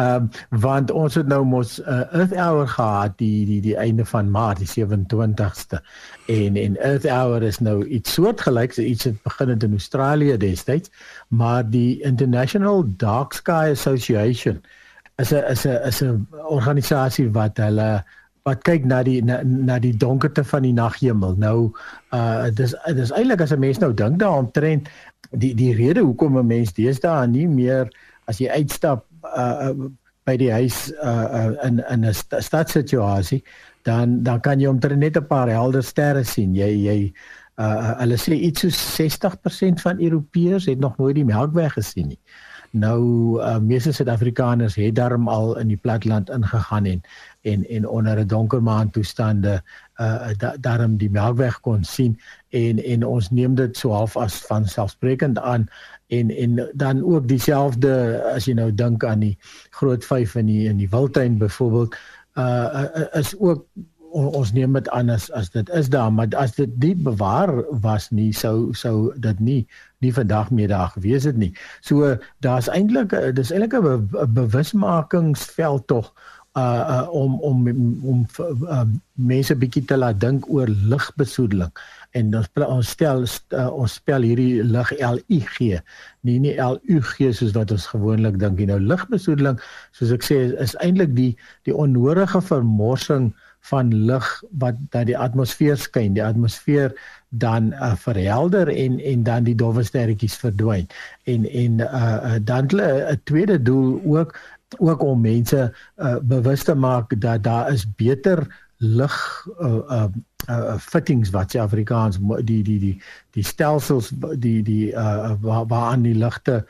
Ehm 0.00 0.14
um, 0.24 0.30
want 0.62 0.90
ons 0.90 1.14
het 1.14 1.28
nou 1.28 1.44
mos 1.44 1.76
'n 1.76 1.84
uh, 1.84 2.20
Earth 2.20 2.32
Hour 2.32 2.68
gehad 2.68 3.18
die 3.18 3.44
die 3.44 3.60
die 3.60 3.76
einde 3.76 4.04
van 4.08 4.30
Maart, 4.30 4.62
die 4.64 4.70
27ste. 4.70 5.82
En 6.26 6.56
en 6.56 6.78
Earth 6.80 7.04
Hour 7.04 7.42
is 7.42 7.58
nou 7.60 7.84
iets 7.84 8.12
soortgelyks, 8.12 8.78
iets 8.78 9.04
het 9.04 9.22
begin 9.22 9.48
in 9.48 9.76
Australië 9.76 10.36
destyds, 10.36 10.90
maar 11.28 11.70
die 11.70 12.00
International 12.00 12.84
Dark 12.96 13.32
Sky 13.32 13.68
Association 13.72 14.62
is 15.16 15.32
'n 15.32 15.44
is 15.52 15.66
'n 15.66 15.84
is 15.84 16.00
'n 16.00 16.26
organisasie 16.48 17.28
wat 17.30 17.56
hulle 17.56 18.04
wat 18.50 18.64
kyk 18.66 18.86
na 18.88 19.00
die 19.06 19.20
na, 19.22 19.40
na 19.44 19.78
die 19.82 19.94
donkerte 19.94 20.44
van 20.44 20.66
die 20.66 20.74
naghemel. 20.76 21.38
Nou 21.38 21.70
uh 22.16 22.50
dis 22.50 22.74
dis 22.98 23.14
eintlik 23.14 23.44
as 23.46 23.54
'n 23.54 23.62
mens 23.62 23.78
nou 23.78 23.92
dink 23.94 24.18
daaroor 24.18 24.50
trend 24.52 24.90
die 25.30 25.54
die 25.54 25.72
rede 25.78 26.02
hoekom 26.02 26.38
'n 26.38 26.46
mens 26.46 26.74
deesdae 26.74 27.26
nie 27.26 27.48
meer 27.48 27.90
as 28.26 28.38
jy 28.42 28.50
uitstap 28.50 29.06
uh, 29.24 29.70
uh 29.70 29.90
by 30.28 30.36
die 30.36 30.52
huis 30.52 30.92
uh, 31.02 31.26
uh 31.38 31.66
in 31.66 31.82
in 31.90 32.06
'n 32.06 32.14
st 32.14 32.34
stadsituasie 32.38 33.42
dan 33.82 34.22
dan 34.22 34.40
kan 34.40 34.60
jy 34.60 34.68
omtrent 34.68 35.00
net 35.00 35.16
'n 35.16 35.26
paar 35.26 35.48
helder 35.48 35.82
sterre 35.82 36.24
sien. 36.24 36.54
Jy 36.54 36.70
jy 36.86 36.98
uh 37.60 37.98
hulle 38.00 38.16
sê 38.16 38.32
iets 38.34 38.60
so 38.60 38.68
60% 38.68 39.80
van 39.80 40.00
Europeërs 40.00 40.66
het 40.66 40.80
nog 40.80 40.96
nooit 40.98 41.14
die 41.14 41.24
Melkweg 41.24 41.72
gesien 41.72 42.08
nie. 42.08 42.20
Nou 42.70 43.02
uh, 43.42 43.58
meeste 43.58 43.92
Suid-Afrikaners 43.92 44.76
het 44.78 44.94
darm 44.94 45.28
al 45.28 45.58
in 45.58 45.72
die 45.72 45.76
platland 45.76 46.30
ingegaan 46.30 46.84
en 46.84 47.00
en 47.42 47.68
en 47.68 47.88
onder 47.88 48.18
'n 48.18 48.26
donker 48.26 48.62
maan 48.62 48.90
toestande 48.90 49.62
uh 50.00 50.28
da, 50.36 50.56
daarom 50.60 50.96
die 50.96 51.10
melkweg 51.10 51.60
kon 51.60 51.84
sien 51.84 52.20
en 52.48 52.84
en 52.84 53.04
ons 53.04 53.30
neem 53.30 53.54
dit 53.54 53.76
so 53.76 53.90
half 53.90 54.16
as 54.16 54.46
van 54.46 54.66
selfsprekend 54.66 55.38
aan 55.38 55.68
en 56.06 56.30
en 56.30 56.70
dan 56.74 57.02
ook 57.02 57.28
dieselfde 57.28 58.22
as 58.34 58.44
jy 58.44 58.54
nou 58.54 58.74
dink 58.74 59.04
aan 59.04 59.18
die 59.18 59.38
groot 59.70 60.04
vyf 60.04 60.34
in 60.34 60.46
die 60.46 60.68
in 60.68 60.76
die 60.76 60.88
Wildtuin 60.88 61.38
byvoorbeeld 61.38 61.96
uh, 62.34 62.84
uh 62.94 63.06
is 63.12 63.38
ook 63.38 63.66
ons 64.12 64.52
neem 64.52 64.72
dit 64.72 64.88
aan 64.96 65.10
as 65.10 65.30
as 65.38 65.50
dit 65.54 65.70
is 65.78 65.88
daar 65.88 66.10
maar 66.12 66.28
as 66.36 66.54
dit 66.58 66.70
nie 66.82 66.94
bewaar 66.94 67.52
was 67.84 68.10
nie 68.10 68.32
sou 68.32 68.72
sou 68.74 69.12
dit 69.16 69.40
nie 69.40 69.66
nie 70.00 70.12
vandag 70.12 70.50
middag 70.50 70.92
gewees 70.96 71.24
het 71.28 71.36
nie. 71.36 71.52
So 71.80 72.16
daar's 72.40 72.68
eintlik 72.68 73.14
dis 73.34 73.52
eintlik 73.52 73.74
'n 73.74 73.82
be, 73.82 74.26
bewusmakingsveld 74.26 75.86
tog 75.86 76.12
uh, 76.56 77.06
uh 77.06 77.14
om 77.14 77.40
om 77.40 77.68
om 78.02 78.26
uh, 78.66 78.82
mense 79.14 79.54
bietjie 79.54 79.84
te 79.84 79.96
laat 79.96 80.20
dink 80.20 80.48
oor 80.50 80.66
ligbesoedeling. 80.66 81.70
En 82.10 82.34
ons 82.34 82.48
ons 82.66 82.88
stel 82.88 83.26
uh, 83.54 83.68
ons 83.70 83.92
spel 83.92 84.22
hierdie 84.26 84.64
lig 84.64 84.90
L 84.98 85.20
U 85.28 85.40
G. 85.40 85.78
Nie 86.26 86.38
nie 86.38 86.56
L 86.58 86.80
U 86.88 87.00
G 87.00 87.30
soos 87.32 87.54
wat 87.54 87.70
ons 87.70 87.86
gewoonlik 87.86 88.40
dink 88.40 88.58
nie. 88.58 88.66
Nou 88.66 88.80
ligbesoedeling 88.80 89.60
soos 89.92 90.10
ek 90.10 90.26
sê 90.26 90.40
is, 90.48 90.56
is 90.58 90.74
eintlik 90.82 91.14
die 91.14 91.36
die 91.68 91.76
onnodige 91.76 92.42
vermorsing 92.42 93.30
van 93.60 93.94
lig 94.04 94.42
wat 94.58 94.74
dat 94.90 95.06
die 95.06 95.18
atmosfeer 95.18 95.76
skyn. 95.76 96.14
Die 96.16 96.24
atmosfeer 96.24 96.94
dan 97.28 97.72
uh, 97.72 97.94
verhelder 97.94 98.68
en 98.68 98.98
en 99.00 99.22
dan 99.22 99.44
die 99.44 99.54
dowwe 99.54 99.84
sterretjies 99.84 100.36
verdwyn. 100.40 100.88
En 101.24 101.44
en 101.48 101.78
uh, 101.78 101.86
uh 101.90 102.38
dan 102.42 102.68
'n 102.72 103.20
tweede 103.24 103.62
doel 103.62 104.00
ook 104.04 104.38
ook 104.78 105.02
om 105.02 105.20
mense 105.20 105.72
uh, 105.96 106.16
bewus 106.22 106.62
te 106.64 106.74
maak 106.74 107.20
dat 107.20 107.42
daar 107.42 107.72
is 107.72 107.94
beter 107.94 108.46
lig 108.76 109.46
uh, 109.60 109.74
uh, 109.90 110.04
uh 110.48 110.76
fittings 110.78 111.30
wat 111.30 111.50
se 111.50 111.60
Afrikaans 111.60 112.18
die 112.44 112.62
die 112.62 112.78
die 112.78 113.02
die 113.30 113.44
stelsels 113.44 114.12
die 114.38 114.62
die 114.62 114.92
uh 114.92 115.32
waar 115.40 115.66
waaraan 115.66 116.02
die 116.02 116.14
ligte 116.14 116.66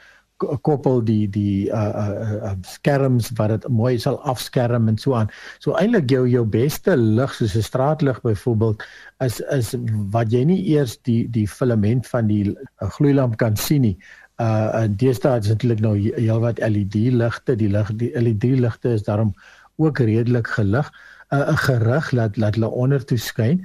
koppel 0.67 1.03
die 1.05 1.29
die 1.29 1.69
uh, 1.69 1.93
uh, 2.03 2.33
uh 2.51 2.55
skerms 2.67 3.31
wat 3.39 3.55
dit 3.55 3.69
mooi 3.69 3.99
sal 3.99 4.21
afskerm 4.23 4.89
en 4.89 4.99
so 4.99 5.15
aan. 5.15 5.31
So 5.59 5.77
eintlik 5.81 6.11
jou 6.11 6.25
jou 6.29 6.45
beste 6.45 6.97
lig 6.97 7.35
soos 7.35 7.57
'n 7.57 7.63
straatlig 7.63 8.21
byvoorbeeld 8.23 8.83
is 9.21 9.41
is 9.41 9.75
wat 10.11 10.33
jy 10.33 10.45
nie 10.45 10.63
eers 10.73 10.99
die 11.03 11.29
die 11.29 11.47
filament 11.49 12.07
van 12.07 12.27
die 12.27 12.51
uh, 12.51 12.91
gloeilamp 12.97 13.37
kan 13.37 13.57
sien 13.57 13.83
nie 13.83 13.99
uh 14.41 14.89
deesdae 15.01 15.41
is 15.43 15.51
eintlik 15.53 15.81
nou 15.85 15.95
heelwat 16.01 16.61
LED 16.65 16.97
ligte 17.13 17.57
die 17.61 17.69
lig 17.69 17.91
die 18.01 18.11
LED 18.17 18.47
ligte 18.65 18.95
is 18.97 19.05
daarom 19.09 19.35
ook 19.77 20.01
redelik 20.01 20.49
gelig 20.57 20.89
'n 21.31 21.37
uh, 21.37 21.57
gerig 21.67 22.11
laat 22.11 22.37
laat 22.37 22.57
hulle 22.57 22.71
onder 22.85 23.05
toe 23.05 23.19
skyn 23.19 23.61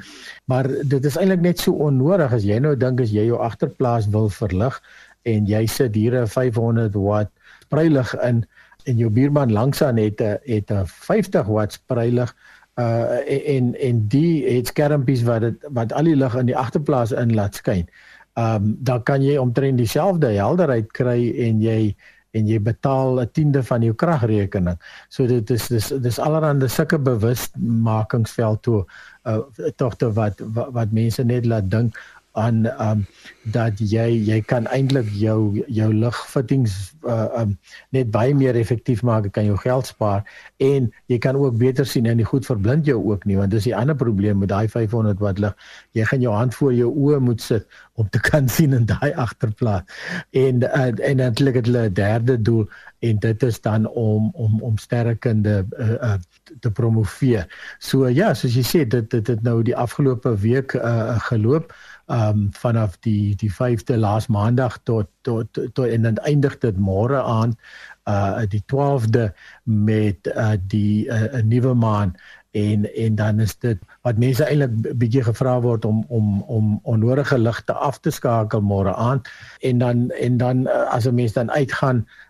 maar 0.51 0.67
dit 0.67 1.05
is 1.05 1.17
eintlik 1.17 1.41
net 1.41 1.59
so 1.59 1.71
onnodig 1.87 2.33
as 2.33 2.43
jy 2.43 2.59
nou 2.59 2.75
dink 2.75 3.01
as 3.01 3.15
jy 3.15 3.25
jou 3.31 3.39
agterplaas 3.39 4.09
wil 4.17 4.29
verlig 4.29 4.81
en 5.25 5.47
jy 5.49 5.65
sit 5.65 5.95
hier 5.95 6.15
'n 6.21 6.27
500 6.27 6.93
watt 6.93 7.31
spreilig 7.65 8.13
in 8.21 8.45
en 8.85 8.97
jou 8.97 9.09
buurman 9.09 9.51
langsaan 9.51 9.97
het 9.97 10.21
'n 10.21 10.37
het 10.45 10.71
'n 10.71 10.85
50 10.85 11.47
watt 11.47 11.73
spreilig 11.73 12.35
uh 12.75 13.57
en 13.57 13.75
en 13.79 14.07
die 14.07 14.45
het 14.45 14.67
skermpies 14.67 15.23
wat 15.23 15.41
dit 15.41 15.55
wat 15.71 15.93
al 15.93 16.03
die 16.03 16.15
lig 16.15 16.35
in 16.35 16.45
die 16.45 16.57
agterplaas 16.57 17.11
in 17.11 17.33
laat 17.33 17.55
skyn. 17.55 17.87
Ehm 18.35 18.55
um, 18.55 18.75
dan 18.79 19.03
kan 19.03 19.23
jy 19.23 19.37
omtrent 19.37 19.77
dieselfde 19.77 20.27
helderheid 20.27 20.91
kry 20.91 21.31
en 21.47 21.61
jy 21.61 21.95
en 22.35 22.47
jy 22.47 22.59
betaal 22.59 23.21
'n 23.21 23.31
tiende 23.31 23.63
van 23.63 23.81
jou 23.81 23.93
kragrekening. 23.93 24.77
So 25.09 25.27
dit 25.27 25.49
is 25.49 25.67
dis 25.67 25.87
dis 25.87 26.19
allerhande 26.19 26.67
sulke 26.67 26.99
bewustmakingsveld 26.99 28.61
toe 28.61 28.85
uh 29.23 29.39
tog 29.75 29.95
te 29.95 30.11
wat 30.11 30.41
wat 30.51 30.91
mense 30.91 31.23
net 31.23 31.45
laat 31.45 31.71
dink 31.71 31.95
aan 32.35 32.65
um 32.81 33.05
dat 33.53 33.79
jy 33.79 34.07
jy 34.25 34.39
kan 34.41 34.67
eintlik 34.73 35.09
jou 35.13 35.63
jou 35.67 35.89
ligfittings 35.93 36.75
uh 37.05 37.41
um 37.41 37.57
net 37.95 38.11
baie 38.11 38.33
meer 38.35 38.57
effektief 38.57 39.03
maak, 39.05 39.31
kan 39.31 39.45
jou 39.45 39.57
geld 39.61 39.87
spaar 39.87 40.23
en 40.57 40.89
jy 41.11 41.17
kan 41.21 41.35
ook 41.35 41.57
beter 41.57 41.85
sien 41.85 42.05
en 42.09 42.17
die 42.17 42.27
goed 42.27 42.45
verblind 42.45 42.85
jou 42.89 42.97
ook 43.11 43.25
nie 43.25 43.37
want 43.37 43.53
dis 43.53 43.67
die 43.69 43.75
ander 43.75 43.95
probleem 43.95 44.41
met 44.41 44.49
daai 44.49 44.67
500 44.67 45.19
watt 45.19 45.39
lig. 45.39 45.53
Jy 45.97 46.07
gaan 46.09 46.21
jou 46.21 46.33
hand 46.33 46.55
voor 46.55 46.73
jou 46.73 46.89
oë 46.91 47.19
moet 47.19 47.41
sit 47.41 47.67
om 47.93 48.09
te 48.09 48.19
kan 48.29 48.49
sien 48.49 48.73
in 48.73 48.85
daai 48.89 49.13
agterplaas. 49.13 49.83
En 50.31 50.63
uh, 50.63 50.91
en 51.09 51.17
natuurlik 51.17 51.61
het 51.61 51.65
hulle 51.71 51.89
'n 51.89 51.93
derde 51.93 52.41
doel 52.41 52.67
en 52.99 53.19
dit 53.19 53.43
is 53.43 53.61
dan 53.61 53.87
om 53.87 54.31
om 54.33 54.61
om 54.61 54.77
sterkende 54.77 55.65
uh, 55.79 55.91
uh 55.91 56.13
te 56.59 56.71
promoveer. 56.71 57.47
So 57.79 58.07
ja, 58.07 58.33
soos 58.33 58.55
jy 58.55 58.63
sê 58.63 58.85
dit 58.87 59.09
dit 59.11 59.27
het 59.27 59.41
nou 59.43 59.61
die 59.63 59.75
afgelope 59.75 60.35
week 60.39 60.73
uh 60.73 61.19
geloop 61.29 61.73
um 62.05 62.47
vanaf 62.51 62.97
die 62.99 63.35
die 63.35 63.51
5de 63.53 63.97
laas 63.97 64.27
maandag 64.27 64.77
tot 64.83 65.07
tot 65.21 65.47
tot 65.73 65.85
en 65.87 66.01
dan 66.01 66.17
eindig 66.17 66.57
dit 66.57 66.77
môre 66.77 67.21
aan 67.21 67.57
uh 68.05 68.45
die 68.49 68.63
12de 68.73 69.31
met 69.63 70.27
uh 70.35 70.53
die 70.67 71.09
'n 71.09 71.35
uh, 71.35 71.41
nuwe 71.43 71.73
maan. 71.73 72.15
En 72.51 72.93
en 72.95 73.15
dan 73.15 73.39
is 73.39 73.57
dit 73.57 73.77
wat 74.01 74.17
mense 74.17 74.45
eintlik 74.45 74.97
bietjie 74.97 75.23
gevra 75.23 75.61
word 75.61 75.85
om 75.85 76.05
om 76.07 76.41
om 76.41 76.79
onnodige 76.83 77.37
ligte 77.37 77.73
af 77.73 77.99
te 77.99 78.11
skakel 78.11 78.61
môre 78.61 78.95
aan 78.95 79.21
en 79.59 79.77
dan 79.77 80.09
en 80.09 80.37
dan 80.37 80.67
as 80.67 81.05
'n 81.05 81.15
mens 81.15 81.33
dan 81.33 81.51
uitgaan 81.51 81.97
uh 81.97 82.24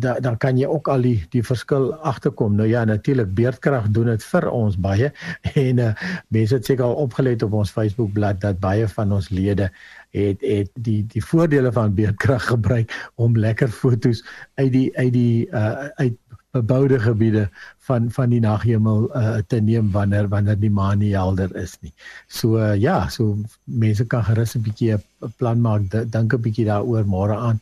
dan 0.00 0.22
dan 0.24 0.36
kan 0.40 0.56
jy 0.58 0.66
ook 0.66 0.88
al 0.88 1.02
die 1.04 1.26
die 1.34 1.42
verskil 1.44 1.90
agterkom. 1.94 2.54
Nou 2.56 2.68
ja, 2.68 2.84
natuurlik 2.84 3.34
beerdkrag 3.34 3.90
doen 3.92 4.08
dit 4.12 4.24
vir 4.24 4.48
ons 4.50 4.78
baie 4.80 5.12
en 5.66 5.78
uh 5.78 5.92
mense 6.28 6.54
het 6.54 6.64
seker 6.64 6.84
al 6.84 6.94
opgelet 7.04 7.42
op 7.42 7.52
ons 7.52 7.70
Facebook 7.70 8.12
bladsy 8.16 8.40
dat 8.40 8.60
baie 8.60 8.88
van 8.88 9.12
ons 9.12 9.28
lede 9.28 9.70
het 10.16 10.40
het 10.40 10.70
die 10.74 11.04
die 11.06 11.24
voordele 11.24 11.72
van 11.72 11.94
beerdkrag 11.94 12.46
gebruik 12.46 13.10
om 13.14 13.36
lekker 13.36 13.68
fotos 13.68 14.24
uit 14.54 14.72
die 14.72 14.88
uit 14.96 15.12
die 15.12 15.46
uh 15.50 15.88
uit 16.00 16.16
beboude 16.50 16.98
gebiede 17.00 17.48
van 17.78 18.10
van 18.10 18.30
die 18.30 18.40
naghemel 18.40 19.10
uh 19.16 19.38
te 19.46 19.60
neem 19.60 19.90
wanneer 19.90 20.28
wanneer 20.28 20.58
die 20.58 20.70
maan 20.70 20.98
nie 20.98 21.14
helder 21.14 21.54
is 21.56 21.76
nie. 21.80 21.92
So 22.28 22.58
uh, 22.58 22.74
ja, 22.76 23.08
so 23.08 23.36
mense 23.64 24.04
kan 24.06 24.24
gerus 24.24 24.56
'n 24.56 24.62
bietjie 24.62 24.96
'n 24.96 25.32
plan 25.36 25.60
maak, 25.60 25.90
dink 25.90 26.34
'n 26.34 26.42
bietjie 26.42 26.66
daaroor 26.66 27.04
môre 27.04 27.36
aan 27.36 27.60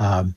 um 0.00 0.34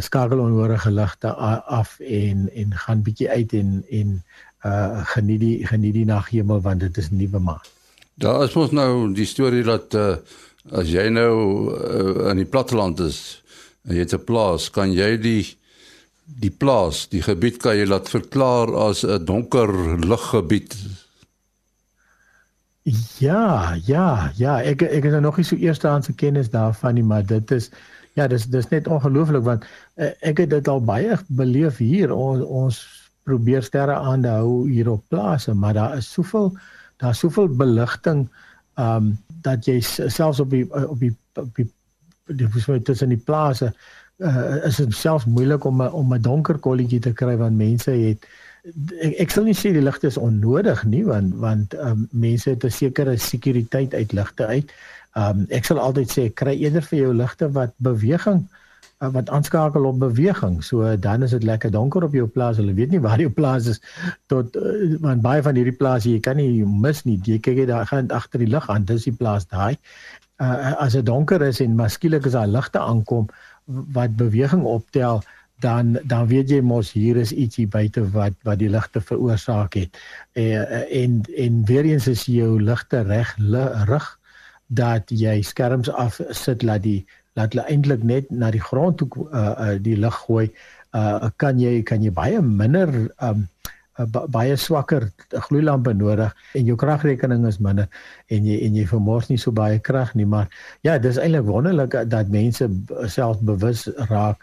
skakel 0.00 0.38
onnodige 0.38 0.90
ligte 0.90 1.30
af 1.30 1.98
en 2.00 2.50
en 2.54 2.74
gaan 2.74 3.02
bietjie 3.02 3.30
uit 3.30 3.52
en 3.52 3.84
en 3.90 4.22
uh 4.64 5.04
geniet 5.14 5.40
die 5.40 5.66
geniet 5.66 5.94
die 5.94 6.04
naghemel 6.04 6.60
want 6.60 6.80
dit 6.80 6.96
is 6.96 7.10
nuwe 7.10 7.38
maan. 7.38 7.62
Daar 8.14 8.44
is 8.44 8.54
mos 8.54 8.70
nou 8.70 9.12
die 9.14 9.26
storie 9.26 9.62
dat 9.62 9.94
uh 9.94 10.16
as 10.72 10.90
jy 10.90 11.08
nou 11.08 11.34
uh, 11.70 12.30
in 12.30 12.40
die 12.42 12.50
platteland 12.50 13.00
is 13.00 13.42
en 13.86 13.94
jy 13.94 14.02
het 14.02 14.14
'n 14.14 14.24
plaas, 14.24 14.70
kan 14.70 14.92
jy 14.92 15.16
die 15.16 15.56
die 16.26 16.50
plaas, 16.50 17.06
die 17.08 17.22
gebied 17.22 17.56
kan 17.62 17.76
jy 17.76 17.86
laat 17.86 18.08
verklaar 18.10 18.74
as 18.74 19.04
'n 19.04 19.24
donker 19.24 19.70
liggebied. 19.98 20.76
Ja, 23.18 23.74
ja, 23.86 24.32
ja, 24.36 24.62
ek 24.62 24.82
ek 24.82 25.04
het 25.04 25.20
nog 25.20 25.36
nie 25.36 25.44
so 25.44 25.56
eerstehandse 25.56 26.12
kennis 26.12 26.50
daarvan 26.50 26.94
nie, 26.94 27.02
maar 27.02 27.26
dit 27.26 27.50
is 27.50 27.70
Ja, 28.16 28.24
dis 28.26 28.46
dis 28.48 28.68
net 28.72 28.88
ongelooflik 28.88 29.44
want 29.44 29.64
uh, 30.00 30.08
ek 30.24 30.40
het 30.40 30.50
dit 30.54 30.68
al 30.72 30.80
baie 30.80 31.18
beleef 31.36 31.82
hier. 31.84 32.14
Ons 32.14 32.44
ons 32.44 32.78
probeer 33.28 33.64
sterre 33.66 33.96
aan 33.98 34.24
te 34.24 34.32
hou 34.32 34.64
hier 34.70 34.88
op 34.88 35.04
plase, 35.12 35.52
maar 35.54 35.76
daar 35.76 35.96
is 35.98 36.08
soveel 36.12 36.54
daar's 37.02 37.20
soveel 37.20 37.48
beligting 37.48 38.24
ehm 38.80 38.96
um, 38.96 39.12
dat 39.44 39.68
jy 39.68 39.80
selfs 39.84 40.40
op 40.40 40.50
die 40.50 40.64
op 40.72 40.98
die 41.00 41.12
op 41.36 41.52
die 41.60 41.68
die 42.32 42.48
hoe 42.48 42.80
tussen 42.82 43.12
die 43.12 43.20
plase 43.20 43.68
uh, 44.24 44.64
is 44.64 44.76
dit 44.76 44.94
selfs 44.94 45.24
moeilik 45.24 45.64
om 45.64 45.80
om 45.80 46.14
'n 46.14 46.22
donker 46.22 46.58
kolletjie 46.58 47.00
te 47.00 47.12
kry 47.12 47.36
want 47.36 47.56
mense 47.56 47.90
het 47.90 48.26
ek, 49.00 49.14
ek 49.26 49.30
sal 49.30 49.44
nie 49.44 49.56
sê 49.56 49.72
die 49.72 49.84
ligte 49.84 50.06
is 50.06 50.20
onnodig 50.20 50.84
nie 50.84 51.04
want 51.04 51.34
want 51.42 51.74
um, 51.74 52.08
mense 52.10 52.50
het 52.50 52.64
'n 52.64 52.70
sekere 52.70 53.16
sekuriteit 53.16 53.94
uit 53.94 54.12
ligte 54.12 54.46
uit. 54.46 54.72
Um, 55.16 55.46
ek 55.48 55.64
sal 55.64 55.78
altyd 55.78 56.10
sê 56.10 56.28
kry 56.34 56.56
eerder 56.60 56.82
vir 56.82 56.98
jou 56.98 57.12
ligte 57.14 57.50
wat 57.52 57.72
beweging 57.76 58.46
uh, 59.02 59.10
wat 59.12 59.30
aanskakel 59.30 59.84
op 59.84 59.98
beweging. 59.98 60.64
So 60.64 60.96
dan 60.96 61.22
is 61.22 61.30
dit 61.30 61.42
lekker 61.42 61.70
donker 61.70 62.04
op 62.04 62.12
jou 62.12 62.26
plaas. 62.26 62.56
Hulle 62.56 62.74
weet 62.74 62.90
nie 62.90 63.00
waar 63.00 63.20
jou 63.20 63.30
plaas 63.30 63.66
is 63.66 63.80
tot 64.26 64.56
uh, 64.56 64.96
want 65.00 65.22
baie 65.22 65.42
van 65.42 65.56
hierdie 65.58 65.76
plase 65.76 66.10
jy 66.10 66.20
kan 66.20 66.36
nie 66.36 66.64
mis 66.64 67.04
nie. 67.04 67.18
Jy 67.24 67.38
kyk 67.38 67.64
jy 67.64 67.66
daar 67.66 67.86
gaan 67.86 68.10
agter 68.10 68.42
die 68.42 68.50
lig 68.52 68.70
aan. 68.70 68.84
Dis 68.84 69.08
die 69.08 69.16
plaas 69.16 69.48
daai. 69.52 69.76
Uh, 70.36 70.74
as 70.84 70.92
dit 70.92 71.06
donker 71.06 71.40
is 71.42 71.62
en 71.64 71.76
maskielik 71.76 72.26
as 72.28 72.36
daar 72.36 72.50
ligte 72.50 72.80
aankom 72.80 73.30
wat 73.66 74.16
beweging 74.16 74.62
optel 74.62 75.22
dan 75.58 75.98
dan 76.04 76.26
weet 76.26 76.50
jy 76.52 76.60
mos 76.60 76.92
hier 76.92 77.16
is 77.16 77.32
ietsie 77.32 77.66
buite 77.66 78.04
wat 78.12 78.34
wat 78.44 78.60
die 78.60 78.70
ligte 78.70 79.00
veroorsaak 79.00 79.74
het. 79.74 79.98
En 80.32 80.88
en, 80.90 81.20
en 81.36 81.64
weer 81.64 81.84
eens 81.84 82.06
is 82.06 82.24
jou 82.24 82.62
ligte 82.62 83.02
reg 83.02 83.36
rig 83.88 84.08
dat 84.66 85.10
jy 85.10 85.42
skerms 85.42 85.90
af 85.90 86.20
sit 86.30 86.62
laat 86.62 86.82
die 86.82 87.06
laat 87.36 87.52
hulle 87.54 87.66
eintlik 87.70 88.02
net 88.02 88.30
na 88.30 88.50
die 88.50 88.62
grond 88.62 88.98
toe 88.98 89.08
uh, 89.30 89.40
uh 89.40 89.76
die 89.80 89.96
lig 89.96 90.14
gooi 90.26 90.46
uh 90.92 91.30
kan 91.36 91.60
jy 91.60 91.82
kan 91.82 92.02
jy 92.02 92.12
baie 92.12 92.40
minder 92.42 92.92
um 93.22 93.46
baie 94.28 94.56
swakker 94.56 95.08
gloeilampe 95.48 95.94
nodig 95.96 96.34
en 96.54 96.68
jou 96.68 96.76
kragrekening 96.76 97.46
is 97.48 97.58
minder 97.58 97.88
en 98.28 98.44
jy 98.44 98.60
en 98.66 98.76
jy 98.76 98.86
vermors 98.86 99.28
nie 99.30 99.40
so 99.40 99.52
baie 99.52 99.78
krag 99.78 100.14
nie 100.14 100.28
maar 100.28 100.48
ja 100.84 100.98
dis 100.98 101.16
eintlik 101.16 101.46
wonderlik 101.48 101.96
dat 102.10 102.28
mense 102.28 102.68
self 103.08 103.40
bewus 103.40 103.86
raak 104.10 104.42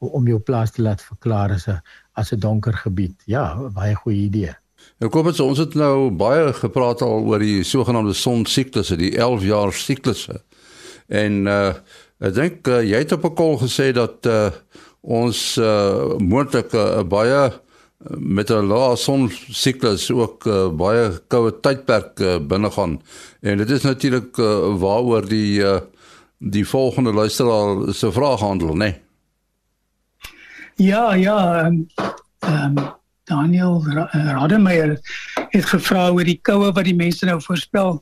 om 0.00 0.28
jou 0.28 0.38
plaas 0.40 0.72
te 0.72 0.82
laat 0.82 1.00
verklaar 1.00 1.52
as 1.52 1.68
'n 1.68 1.80
as 2.16 2.32
'n 2.32 2.40
donker 2.40 2.72
gebied 2.72 3.16
ja 3.26 3.56
baie 3.74 3.94
goeie 3.94 4.26
idee 4.28 4.54
Nou 5.00 5.10
kom 5.12 5.26
dit 5.28 5.40
ons 5.40 5.58
het 5.58 5.74
nou 5.74 6.10
baie 6.10 6.52
gepraat 6.56 7.02
al 7.02 7.24
oor 7.28 7.38
die 7.38 7.62
sogenaamde 7.64 8.12
sonsiklusse, 8.16 8.96
die 8.96 9.16
11 9.16 9.42
jaar 9.48 9.72
siklusse. 9.72 10.40
En 11.08 11.46
uh 11.46 11.74
ek 12.20 12.34
dink 12.36 12.68
uh, 12.68 12.82
jy 12.84 12.98
het 13.00 13.12
op 13.16 13.24
'n 13.24 13.34
kol 13.34 13.56
gesê 13.58 13.92
dat 13.96 14.26
uh 14.28 14.50
ons 15.00 15.56
uh 15.56 16.18
moontlik 16.18 16.72
'n 16.72 16.76
uh, 16.76 17.04
baie 17.04 17.52
met 18.08 18.50
'n 18.50 18.66
lae 18.66 18.96
sonsiklus 18.96 20.10
ook 20.10 20.46
uh, 20.46 20.68
baie 20.68 21.20
koue 21.28 21.60
tydperk 21.60 22.20
uh, 22.20 22.38
binne 22.38 22.70
gaan. 22.70 23.00
En 23.40 23.56
dit 23.56 23.70
is 23.70 23.82
natuurlik 23.82 24.36
uh, 24.36 24.76
waaroor 24.76 25.28
die 25.28 25.60
uh 25.60 25.80
die 26.40 26.64
volgende 26.68 27.12
luisteraar 27.12 27.94
se 27.94 28.12
vraag 28.12 28.40
handel, 28.40 28.72
né? 28.72 28.76
Nee? 28.76 29.00
Ja, 30.74 31.14
ja, 31.14 31.64
ehm 31.64 31.86
um, 32.40 32.78
um, 32.78 32.98
Daniel 33.24 33.84
eh, 33.86 34.24
Rademeier 34.32 34.98
het 35.34 35.64
gevra 35.64 36.08
oor 36.10 36.24
die 36.24 36.38
koue 36.42 36.72
wat 36.72 36.84
die 36.84 36.96
mense 36.96 37.26
nou 37.28 37.38
voorspel 37.42 38.00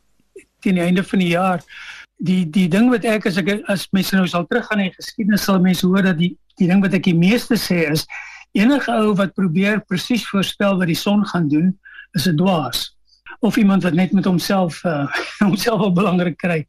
teen 0.64 0.78
die 0.78 0.84
einde 0.84 1.04
van 1.04 1.18
die 1.18 1.32
jaar. 1.32 1.64
Die 2.16 2.50
die 2.50 2.68
ding 2.68 2.88
wat 2.90 3.04
ek 3.04 3.26
as 3.26 3.36
ek 3.36 3.50
as 3.66 3.88
mense 3.90 4.16
nou 4.16 4.26
sal 4.30 4.46
teruggaan 4.46 4.86
in 4.86 4.94
geskiedenis 4.94 5.44
sal 5.44 5.60
mense 5.60 5.86
hoor 5.86 6.06
dat 6.06 6.18
die 6.18 6.32
die 6.58 6.70
ding 6.70 6.82
wat 6.82 6.94
ek 6.94 7.04
die 7.10 7.18
meeste 7.18 7.58
sê 7.58 7.84
is 7.90 8.06
enige 8.52 8.92
ou 8.92 9.14
wat 9.14 9.34
probeer 9.34 9.80
presies 9.84 10.26
voorspel 10.28 10.78
wat 10.78 10.86
die 10.86 10.98
son 10.98 11.26
gaan 11.26 11.48
doen 11.48 11.72
is 12.12 12.26
'n 12.28 12.36
dwaas 12.36 12.98
of 13.40 13.56
iemand 13.56 13.82
wat 13.82 13.92
net 13.92 14.12
met 14.12 14.24
homself 14.24 14.84
uh, 14.84 15.06
homself 15.48 15.80
wel 15.80 15.92
belangrik 15.92 16.36
kry. 16.36 16.66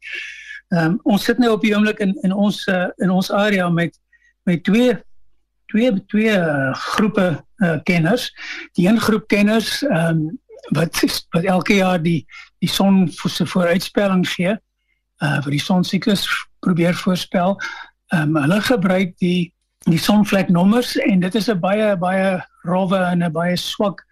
Ehm 0.68 0.84
um, 0.84 1.00
ons 1.02 1.24
sit 1.24 1.38
nou 1.38 1.52
op 1.52 1.62
die 1.62 1.74
oomblik 1.74 1.98
in 1.98 2.14
in 2.22 2.32
ons 2.32 2.66
uh, 2.66 2.88
in 2.96 3.10
ons 3.10 3.32
area 3.32 3.68
met 3.68 3.98
met 4.42 4.64
twee 4.64 4.94
twee 5.66 6.04
twee 6.06 6.36
uh, 6.36 6.74
groepe 6.74 7.44
uh, 7.56 7.78
kenners. 7.82 8.30
Die 8.78 8.88
een 8.88 9.00
groep 9.00 9.26
kenners 9.26 9.82
ehm 9.82 10.06
um, 10.06 10.38
wat 10.76 11.00
wat 11.30 11.44
elke 11.44 11.74
jaar 11.74 12.02
die 12.02 12.26
die 12.58 12.68
son 12.68 13.08
se 13.08 13.46
vooruitspelling 13.46 14.28
gee, 14.28 14.54
uh 15.24 15.38
vir 15.42 15.50
die 15.50 15.64
son 15.64 15.84
siklus 15.84 16.28
probeer 16.60 16.94
voorspel. 16.94 17.58
Ehm 18.14 18.36
um, 18.36 18.42
hulle 18.42 18.60
gebruik 18.60 19.16
die 19.18 19.52
die 19.88 19.98
sonvleknommers 19.98 20.96
en 20.96 21.20
dit 21.20 21.34
is 21.34 21.48
'n 21.48 21.60
baie 21.60 21.96
baie 21.96 22.46
rowwe 22.62 22.96
en 22.96 23.22
'n 23.24 23.32
baie 23.32 23.56
swak 23.56 24.06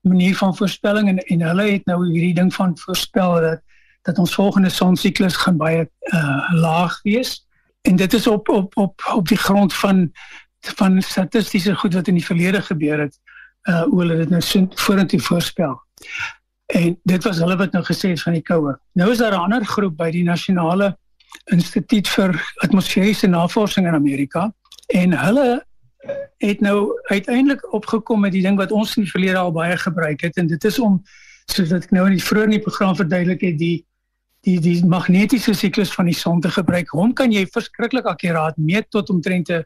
manier 0.00 0.36
van 0.36 0.56
voorspelling 0.56 1.08
en 1.08 1.18
en 1.18 1.40
hulle 1.40 1.70
het 1.70 1.86
nou 1.86 2.06
hierdie 2.06 2.34
ding 2.34 2.54
van 2.54 2.78
voorspel 2.78 3.40
dat 3.40 3.60
dat 4.02 4.18
ons 4.18 4.34
volgende 4.34 4.68
son 4.68 4.96
siklus 4.96 5.36
gaan 5.36 5.56
baie 5.56 5.90
uh 6.12 6.52
laag 6.52 7.02
wees. 7.02 7.46
En 7.82 7.96
dit 7.96 8.12
is 8.12 8.26
op 8.26 8.48
op 8.48 8.76
op 8.76 9.02
op 9.14 9.28
die 9.28 9.38
grond 9.38 9.74
van 9.74 10.12
van 10.60 11.02
statistiese 11.02 11.74
goed 11.74 11.94
wat 11.94 12.08
in 12.08 12.14
die 12.14 12.24
verlede 12.24 12.62
gebeur 12.62 13.00
het 13.00 13.18
uh 13.68 13.82
hoe 13.82 14.00
hulle 14.00 14.16
dit 14.16 14.30
nou 14.30 14.66
vorentoe 14.74 15.20
voorspel. 15.20 15.82
En 16.66 17.00
dit 17.02 17.24
was 17.24 17.38
hulle 17.38 17.56
wat 17.56 17.72
nou 17.72 17.84
gesê 17.84 18.08
het 18.08 18.22
van 18.22 18.32
die 18.32 18.42
koue. 18.42 18.78
Nou 18.92 19.10
is 19.10 19.18
daar 19.18 19.32
'n 19.32 19.42
ander 19.42 19.64
groep 19.64 19.96
by 19.96 20.10
die 20.10 20.24
nasionale 20.24 20.96
Instituut 21.44 22.08
vir 22.08 22.52
Atmosferiese 22.56 23.26
Navorsing 23.26 23.86
in 23.86 23.94
Amerika 23.94 24.54
en 24.94 25.12
hulle 25.18 25.64
het 26.40 26.60
nou 26.60 27.00
uiteindelik 27.10 27.72
opgekom 27.72 28.20
met 28.20 28.32
die 28.32 28.42
ding 28.42 28.56
wat 28.56 28.72
ons 28.72 28.96
in 28.96 29.04
die 29.04 29.10
verlede 29.10 29.38
al 29.38 29.52
baie 29.52 29.76
gebruik 29.76 30.20
het 30.24 30.36
en 30.40 30.46
dit 30.46 30.64
is 30.64 30.78
om 30.78 31.02
soos 31.50 31.68
wat 31.70 31.84
ek 31.84 31.94
nou 31.94 32.06
in 32.08 32.16
die 32.16 32.24
vroeë 32.24 32.48
in 32.48 32.56
die 32.56 32.64
program 32.64 32.96
verduidelik 32.96 33.44
het 33.44 33.58
die 33.60 33.78
die 34.46 34.56
die 34.64 34.78
magnetiese 34.88 35.52
siklus 35.52 35.92
van 35.92 36.08
die 36.08 36.16
son 36.16 36.40
te 36.40 36.48
gebruik. 36.48 36.88
Hom 36.96 37.12
kan 37.12 37.32
jy 37.32 37.44
verskriklik 37.52 38.06
akkuraat 38.08 38.56
meet 38.56 38.88
tot 38.90 39.10
omtrent 39.12 39.50
'n 39.50 39.64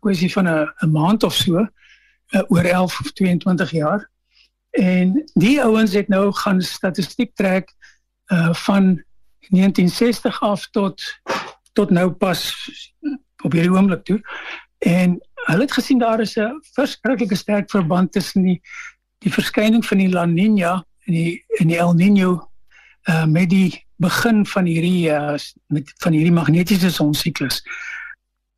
kwessie 0.00 0.30
van 0.32 0.48
'n 0.48 0.68
'n 0.82 0.90
maand 0.90 1.22
of 1.22 1.34
so 1.34 1.58
uh, 1.58 2.42
oor 2.48 2.64
11 2.64 3.00
of 3.00 3.12
22 3.12 3.70
jaar. 3.70 4.10
En 4.70 5.24
die 5.34 5.62
ouens 5.62 5.92
het 5.92 6.08
nou 6.08 6.32
gaan 6.32 6.62
statistiek 6.62 7.34
trek 7.34 7.74
uh 8.32 8.54
van 8.54 9.02
1960 9.50 10.42
af 10.42 10.70
tot 10.70 11.02
tot 11.72 11.90
nou 11.90 12.10
pas 12.10 12.40
op 13.42 13.52
hierdie 13.52 13.72
oomblik 13.72 14.04
toe. 14.04 14.20
En 14.82 15.20
hulle 15.46 15.60
het 15.60 15.72
gesien 15.72 15.98
daar 15.98 16.20
is 16.20 16.36
'n 16.38 16.60
verskriklike 16.74 17.34
sterk 17.34 17.70
verband 17.70 18.12
tussen 18.12 18.42
die 18.42 18.60
die 19.18 19.32
verskyning 19.32 19.86
van 19.86 19.98
die 19.98 20.08
La 20.08 20.24
Niña 20.26 20.82
en 21.06 21.12
die 21.12 21.44
en 21.58 21.68
die 21.68 21.78
El 21.78 21.94
Niño 21.94 22.50
uh 23.08 23.26
met 23.26 23.50
die 23.50 23.86
begin 23.96 24.46
van 24.46 24.64
hierdie 24.64 25.10
uh 25.10 25.38
met 25.66 25.92
van 25.96 26.12
hierdie 26.12 26.32
magnetiese 26.32 26.90
sonsiklus. 26.90 27.62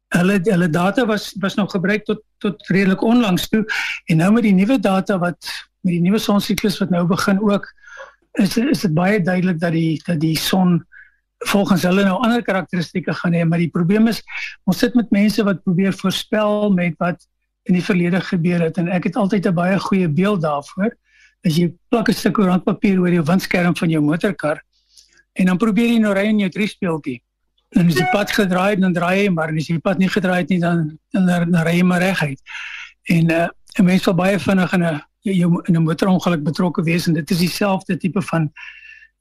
Hulle 0.09 0.41
hulle 0.43 0.71
data 0.71 1.07
was 1.07 1.35
was 1.41 1.55
nog 1.55 1.71
gebruik 1.71 2.05
tot 2.05 2.23
tot 2.39 2.67
redelik 2.69 3.03
onlangs 3.03 3.49
toe 3.49 3.65
en 4.05 4.17
nou 4.17 4.33
met 4.33 4.43
die 4.43 4.55
nuwe 4.55 4.79
data 4.79 5.19
wat 5.19 5.53
met 5.81 5.93
die 5.93 6.01
nuwe 6.01 6.19
sonsiklus 6.19 6.79
wat 6.79 6.91
nou 6.91 7.07
begin 7.07 7.41
ook 7.41 7.73
is 8.33 8.57
is 8.57 8.81
dit 8.81 8.95
baie 8.95 9.21
duidelik 9.23 9.61
dat 9.61 9.73
die 9.73 10.03
dat 10.07 10.21
die 10.21 10.37
son 10.39 10.87
volgens 11.51 11.83
hulle 11.83 12.05
nou 12.05 12.17
ander 12.23 12.43
karakteristikke 12.43 13.15
gaan 13.15 13.35
hê, 13.37 13.45
maar 13.45 13.63
die 13.63 13.71
probleem 13.71 14.09
is 14.09 14.23
ons 14.65 14.79
sit 14.79 14.95
met 14.99 15.11
mense 15.15 15.45
wat 15.45 15.63
probeer 15.65 15.95
voorspel 15.97 16.71
met 16.73 16.97
wat 17.03 17.27
in 17.69 17.79
die 17.79 17.85
verlede 17.85 18.21
gebeur 18.21 18.67
het 18.67 18.79
en 18.81 18.91
ek 18.93 19.09
het 19.11 19.17
altyd 19.17 19.47
'n 19.49 19.55
baie 19.55 19.79
goeie 19.79 20.09
beeld 20.09 20.43
daarvoor. 20.43 20.93
As 21.45 21.57
jy 21.57 21.73
plak 21.89 22.09
'n 22.09 22.13
stuk 22.13 22.35
koerantpapier 22.35 23.01
oor 23.01 23.13
jou 23.13 23.25
windskerm 23.25 23.77
van 23.77 23.91
jou 23.91 24.03
motorkar 24.03 24.63
en 25.33 25.47
dan 25.47 25.59
probeer 25.59 25.89
jy 25.89 25.99
nou 25.99 26.15
ry 26.15 26.27
in 26.29 26.39
jou 26.39 26.51
driespeeltjie. 26.51 27.23
En 27.71 27.87
as 27.87 27.95
die 27.95 28.11
pad 28.13 28.31
gedraai 28.31 28.71
het, 28.71 28.81
dan 28.81 28.93
draai 28.93 29.25
jy 29.25 29.31
maar 29.31 29.49
en 29.49 29.57
as 29.57 29.67
die 29.67 29.79
pad 29.79 29.99
nie 29.99 30.09
gedraai 30.09 30.41
het 30.41 30.49
nie 30.49 30.61
dan 30.61 30.99
dan, 31.11 31.27
dan 31.51 31.63
ry 31.67 31.77
jy 31.77 31.83
maar 31.85 32.01
reguit. 32.01 32.41
En 33.09 33.31
uh, 33.31 33.49
'n 33.79 33.85
mens 33.85 34.03
sal 34.03 34.15
baie 34.15 34.39
vinnig 34.39 34.73
in 34.73 34.85
'n 34.85 35.03
jou 35.25 35.61
in 35.65 35.77
'n 35.77 35.83
motorongeluk 35.83 36.43
betrokke 36.43 36.83
wees 36.83 37.07
en 37.07 37.15
dit 37.15 37.31
is 37.31 37.39
dieselfde 37.39 37.97
tipe 37.97 38.23
van 38.23 38.53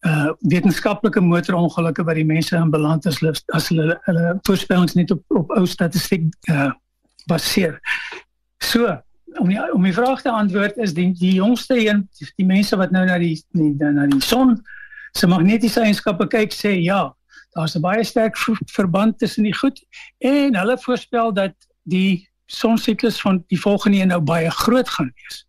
uh 0.04 0.32
wetenskaplike 0.52 1.22
motorongelukke 1.24 2.04
wat 2.04 2.16
die 2.20 2.28
mense 2.28 2.56
in 2.56 2.72
beland 2.72 3.06
is 3.06 3.22
as 3.54 3.70
hulle 3.72 4.00
hulle 4.08 4.36
voorspellings 4.48 4.98
net 5.00 5.12
op 5.12 5.24
op 5.40 5.52
ou 5.58 5.66
statistiek 5.66 6.28
uh 6.52 6.72
baseer. 7.32 7.80
So, 8.60 8.98
om 9.40 9.48
die, 9.48 9.60
om 9.74 9.84
die 9.84 9.94
vraag 9.96 10.22
te 10.22 10.32
antwoord 10.32 10.78
is 10.78 10.94
die 10.94 11.14
die 11.20 11.34
jongste 11.38 11.78
een 11.80 12.08
die 12.36 12.46
mense 12.46 12.76
wat 12.76 12.92
nou 12.92 13.06
na 13.08 13.18
die, 13.18 13.38
die 13.56 13.74
na 13.80 14.08
die 14.08 14.22
son 14.22 14.58
se 15.14 15.30
magnetiese 15.30 15.82
eienskappe 15.82 16.28
kyk 16.28 16.54
sê 16.56 16.74
ja, 16.82 17.14
daar's 17.56 17.76
'n 17.76 17.82
baie 17.82 18.04
sterk 18.04 18.38
verband 18.72 19.18
tussen 19.20 19.44
die 19.44 19.56
goed 19.56 19.80
en 20.20 20.56
hulle 20.56 20.78
voorspel 20.78 21.34
dat 21.34 21.56
die 21.84 22.30
sonsiklus 22.46 23.22
van 23.22 23.44
die 23.48 23.60
volgende 23.60 23.98
een 23.98 24.08
nou 24.08 24.22
baie 24.22 24.52
groot 24.52 24.90
gaan 24.90 25.12
wees. 25.16 25.46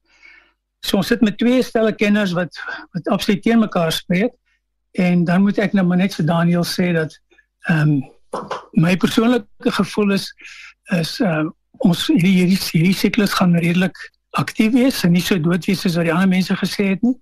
So 0.80 0.96
ons 0.96 1.06
sit 1.06 1.20
met 1.20 1.38
twee 1.38 1.62
stelle 1.62 1.94
kenners 1.94 2.32
wat 2.32 2.58
wat 2.92 3.08
absoluut 3.08 3.42
teen 3.42 3.58
mekaar 3.58 3.92
spreek. 3.92 4.32
En 4.94 5.24
dan 5.24 5.42
moet 5.42 5.58
ek 5.58 5.72
nou 5.74 5.86
maar 5.86 5.98
net 5.98 6.14
vir 6.14 6.26
Daniel 6.26 6.64
sê 6.64 6.92
dat 6.94 7.18
ehm 7.68 7.94
um, 7.94 8.02
my 8.72 8.96
persoonlike 8.96 9.72
gevoel 9.78 10.12
is 10.14 10.30
is 10.94 11.20
ehm 11.20 11.46
uh, 11.46 11.52
ons 11.84 12.06
hierdie 12.06 12.34
hierdie, 12.38 12.58
hierdie 12.72 12.96
siklus 12.96 13.34
gaan 13.34 13.56
redelik 13.58 13.98
aktief 14.38 14.72
wees 14.72 15.02
en 15.04 15.12
nie 15.12 15.22
so 15.22 15.38
dood 15.38 15.66
wees 15.66 15.82
soos 15.82 15.96
wat 15.98 16.06
die 16.06 16.14
ander 16.14 16.30
mense 16.30 16.54
gesê 16.60 16.92
het 16.92 17.02
nie. 17.02 17.16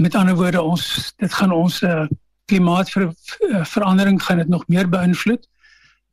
Met 0.00 0.14
ander 0.14 0.36
woorde 0.36 0.62
ons 0.62 1.12
dit 1.20 1.32
gaan 1.32 1.52
ons 1.52 1.82
uh, 1.82 2.06
klimaatverandering 2.48 4.22
gaan 4.22 4.42
dit 4.42 4.48
nog 4.48 4.66
meer 4.68 4.88
beïnvloed. 4.88 5.46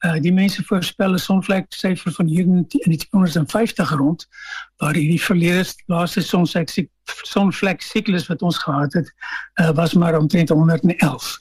Uh, 0.03 0.17
die 0.19 0.33
mense 0.33 0.63
voorspel 0.67 1.13
'n 1.15 1.19
sonvlek 1.19 1.65
syfer 1.71 2.11
van 2.11 2.27
hier 2.27 2.43
in 2.43 2.91
die 2.91 2.99
250 3.07 3.91
rond 3.91 4.27
waar 4.77 4.99
hierdie 4.99 5.21
verlede 5.21 5.63
laaste 5.87 6.21
sonvlek 6.21 6.69
sonvlek 7.05 7.81
siklus 7.81 8.27
wat 8.27 8.41
ons 8.41 8.57
gehad 8.57 8.93
het 8.93 9.09
uh, 9.61 9.71
was 9.75 9.93
maar 9.93 10.17
omtrent 10.17 10.49
111. 10.49 11.37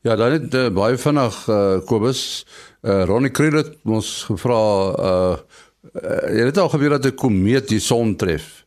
Ja, 0.00 0.16
dan 0.16 0.32
het 0.32 0.54
uh, 0.54 0.68
baie 0.68 0.98
vinnig 0.98 1.46
uh, 1.48 1.78
Kobus 1.84 2.46
uh, 2.82 3.04
Ronnie 3.04 3.30
Kriel 3.30 3.60
het 3.60 3.74
ons 3.84 4.24
gevra 4.28 4.60
uh, 4.92 5.36
uh, 5.92 6.22
jy 6.36 6.46
het 6.48 6.58
al 6.58 6.72
gebeur 6.72 6.96
dat 6.96 7.06
'n 7.12 7.14
komeet 7.14 7.68
die 7.68 7.80
son 7.80 8.16
tref. 8.16 8.64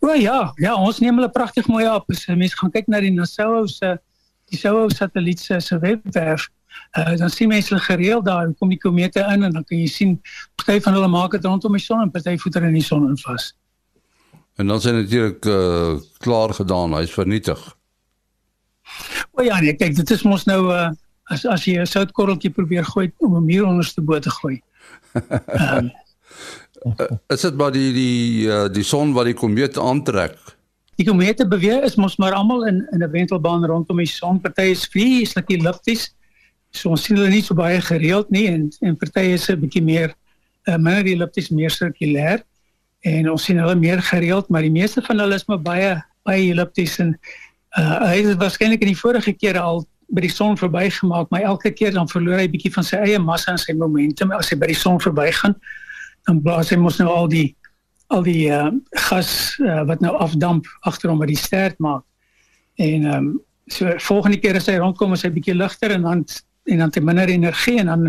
O 0.00 0.12
ja, 0.12 0.52
ja, 0.56 0.74
ons 0.74 0.98
neem 0.98 1.16
hulle 1.16 1.30
pragtig 1.30 1.66
mooi 1.66 1.88
op. 1.88 2.10
As 2.10 2.26
mense 2.26 2.56
gaan 2.56 2.70
kyk 2.70 2.86
na 2.86 3.00
die 3.00 3.12
NASA 3.12 3.66
se 3.66 3.98
die 4.48 4.58
SOHO 4.58 4.88
satelliet 4.88 5.40
se 5.40 5.78
webwerf 5.78 6.48
Uh, 6.92 7.16
dan 7.16 7.30
sien 7.30 7.48
mense 7.48 7.68
hulle 7.68 7.84
gereeld 7.84 8.24
daar 8.24 8.52
kom 8.58 8.68
die 8.68 8.78
komete 8.78 9.20
in 9.20 9.42
en 9.42 9.52
dan 9.52 9.64
kan 9.64 9.78
jy 9.78 9.88
sien 9.90 10.14
party 10.56 10.78
van 10.80 10.96
hulle 10.96 11.08
maak 11.12 11.34
dit 11.36 11.44
rondom 11.44 11.76
die 11.76 11.82
son 11.82 12.00
en 12.00 12.10
party 12.10 12.36
voeter 12.40 12.64
in 12.64 12.76
die 12.76 12.84
son 12.84 13.08
in 13.10 13.18
vas. 13.20 13.50
En 14.56 14.66
dan 14.66 14.80
sien 14.80 14.94
natuurlik 14.94 15.44
uh, 15.44 15.96
klaar 16.18 16.54
gedaan, 16.54 16.94
hy's 16.96 17.12
vernietig. 17.12 17.60
O 19.36 19.42
ja, 19.44 19.60
nee, 19.60 19.76
kyk, 19.76 19.96
dit 19.96 20.10
is 20.10 20.24
mos 20.24 20.46
nou 20.48 20.72
uh, 20.72 20.88
as 21.32 21.44
as 21.44 21.66
jy 21.68 21.76
'n 21.80 21.86
soutkorreltjie 21.86 22.50
probeer 22.50 22.84
gooi 22.84 23.10
om 23.18 23.36
'n 23.36 23.44
muur 23.44 23.66
onderste 23.66 24.00
bo 24.00 24.18
te 24.18 24.30
gooi. 24.30 24.60
Um, 25.60 25.90
is 27.34 27.40
dit 27.40 27.56
maar 27.56 27.72
die 27.72 27.92
die 27.92 28.46
uh, 28.48 28.68
die 28.72 28.84
son 28.84 29.12
wat 29.12 29.28
die 29.28 29.34
komete 29.34 29.80
aantrek? 29.80 30.38
Die 30.96 31.06
komete 31.06 31.48
beweeg 31.48 31.84
is 31.84 31.96
mos 32.00 32.16
maar 32.16 32.32
almal 32.32 32.66
in 32.66 32.86
in 32.92 33.02
'n 33.02 33.10
wentelbaan 33.10 33.66
rondom 33.66 33.96
die 33.96 34.06
son. 34.06 34.40
Party 34.40 34.72
is 34.72 34.86
vreeslik 34.88 35.50
ellipties 35.50 36.16
So 36.76 36.92
ons 36.92 37.06
sien 37.06 37.16
hulle 37.16 37.30
nie 37.32 37.44
so 37.44 37.56
baie 37.56 37.80
gereeld 37.84 38.30
nie 38.34 38.46
en 38.50 38.68
en 38.84 38.96
partye 39.00 39.36
is 39.36 39.48
'n 39.50 39.60
bietjie 39.60 39.82
meer 39.82 40.12
uh, 40.68 40.76
minder 40.76 41.06
ellipties, 41.06 41.50
meer 41.50 41.70
sirkulêr 41.70 42.42
en 43.00 43.30
ons 43.30 43.44
sien 43.44 43.58
hulle 43.58 43.74
meer 43.74 44.02
gereeld, 44.02 44.48
maar 44.48 44.62
die 44.62 44.72
meeste 44.72 45.02
van 45.02 45.18
hulle 45.18 45.34
is 45.34 45.46
maar 45.46 45.62
baie 45.62 45.96
baie 46.26 46.48
ellipties 46.50 46.98
en 46.98 47.12
uh, 47.78 48.00
hy 48.08 48.16
het 48.24 48.40
waarskynlik 48.40 48.82
in 48.82 48.90
die 48.90 48.98
vorige 48.98 49.32
keer 49.32 49.58
al 49.60 49.84
by 50.14 50.22
die 50.22 50.30
son 50.30 50.56
verbygemaak, 50.58 51.30
maar 51.30 51.46
elke 51.46 51.70
keer 51.74 51.94
dan 51.94 52.08
verloor 52.10 52.38
hy 52.38 52.48
bietjie 52.50 52.72
van 52.74 52.86
sy 52.86 52.98
eie 53.02 53.18
massa 53.22 53.52
en 53.52 53.60
sy 53.60 53.74
momentum 53.74 54.32
as 54.34 54.50
hy 54.52 54.58
by 54.58 54.68
die 54.70 54.78
son 54.78 55.00
verbygaan. 55.02 55.56
Dan 56.26 56.42
blaas 56.42 56.70
hy 56.70 56.78
mos 56.78 57.00
nou 57.02 57.08
al 57.10 57.30
die 57.30 57.48
al 58.14 58.22
die 58.22 58.46
uh, 58.54 58.70
gas 59.08 59.56
uh, 59.58 59.82
wat 59.88 60.02
nou 60.02 60.12
afdamp 60.22 60.66
agter 60.86 61.10
hom 61.10 61.18
by 61.18 61.26
die 61.26 61.38
ster 61.38 61.74
maak. 61.82 62.04
En 62.78 63.06
ehm 63.06 63.18
um, 63.18 63.34
so 63.66 63.90
volgende 63.98 64.38
keer 64.38 64.54
as 64.60 64.68
hy 64.70 64.76
rondkom 64.78 65.16
is 65.16 65.24
hy 65.26 65.32
bietjie 65.34 65.56
ligter 65.56 65.90
en 65.96 66.04
dan 66.06 66.20
en 66.70 66.82
dan 66.84 66.90
te 66.94 67.00
minder 67.02 67.26
energie 67.28 67.80
en 67.82 67.88
dan 67.90 68.04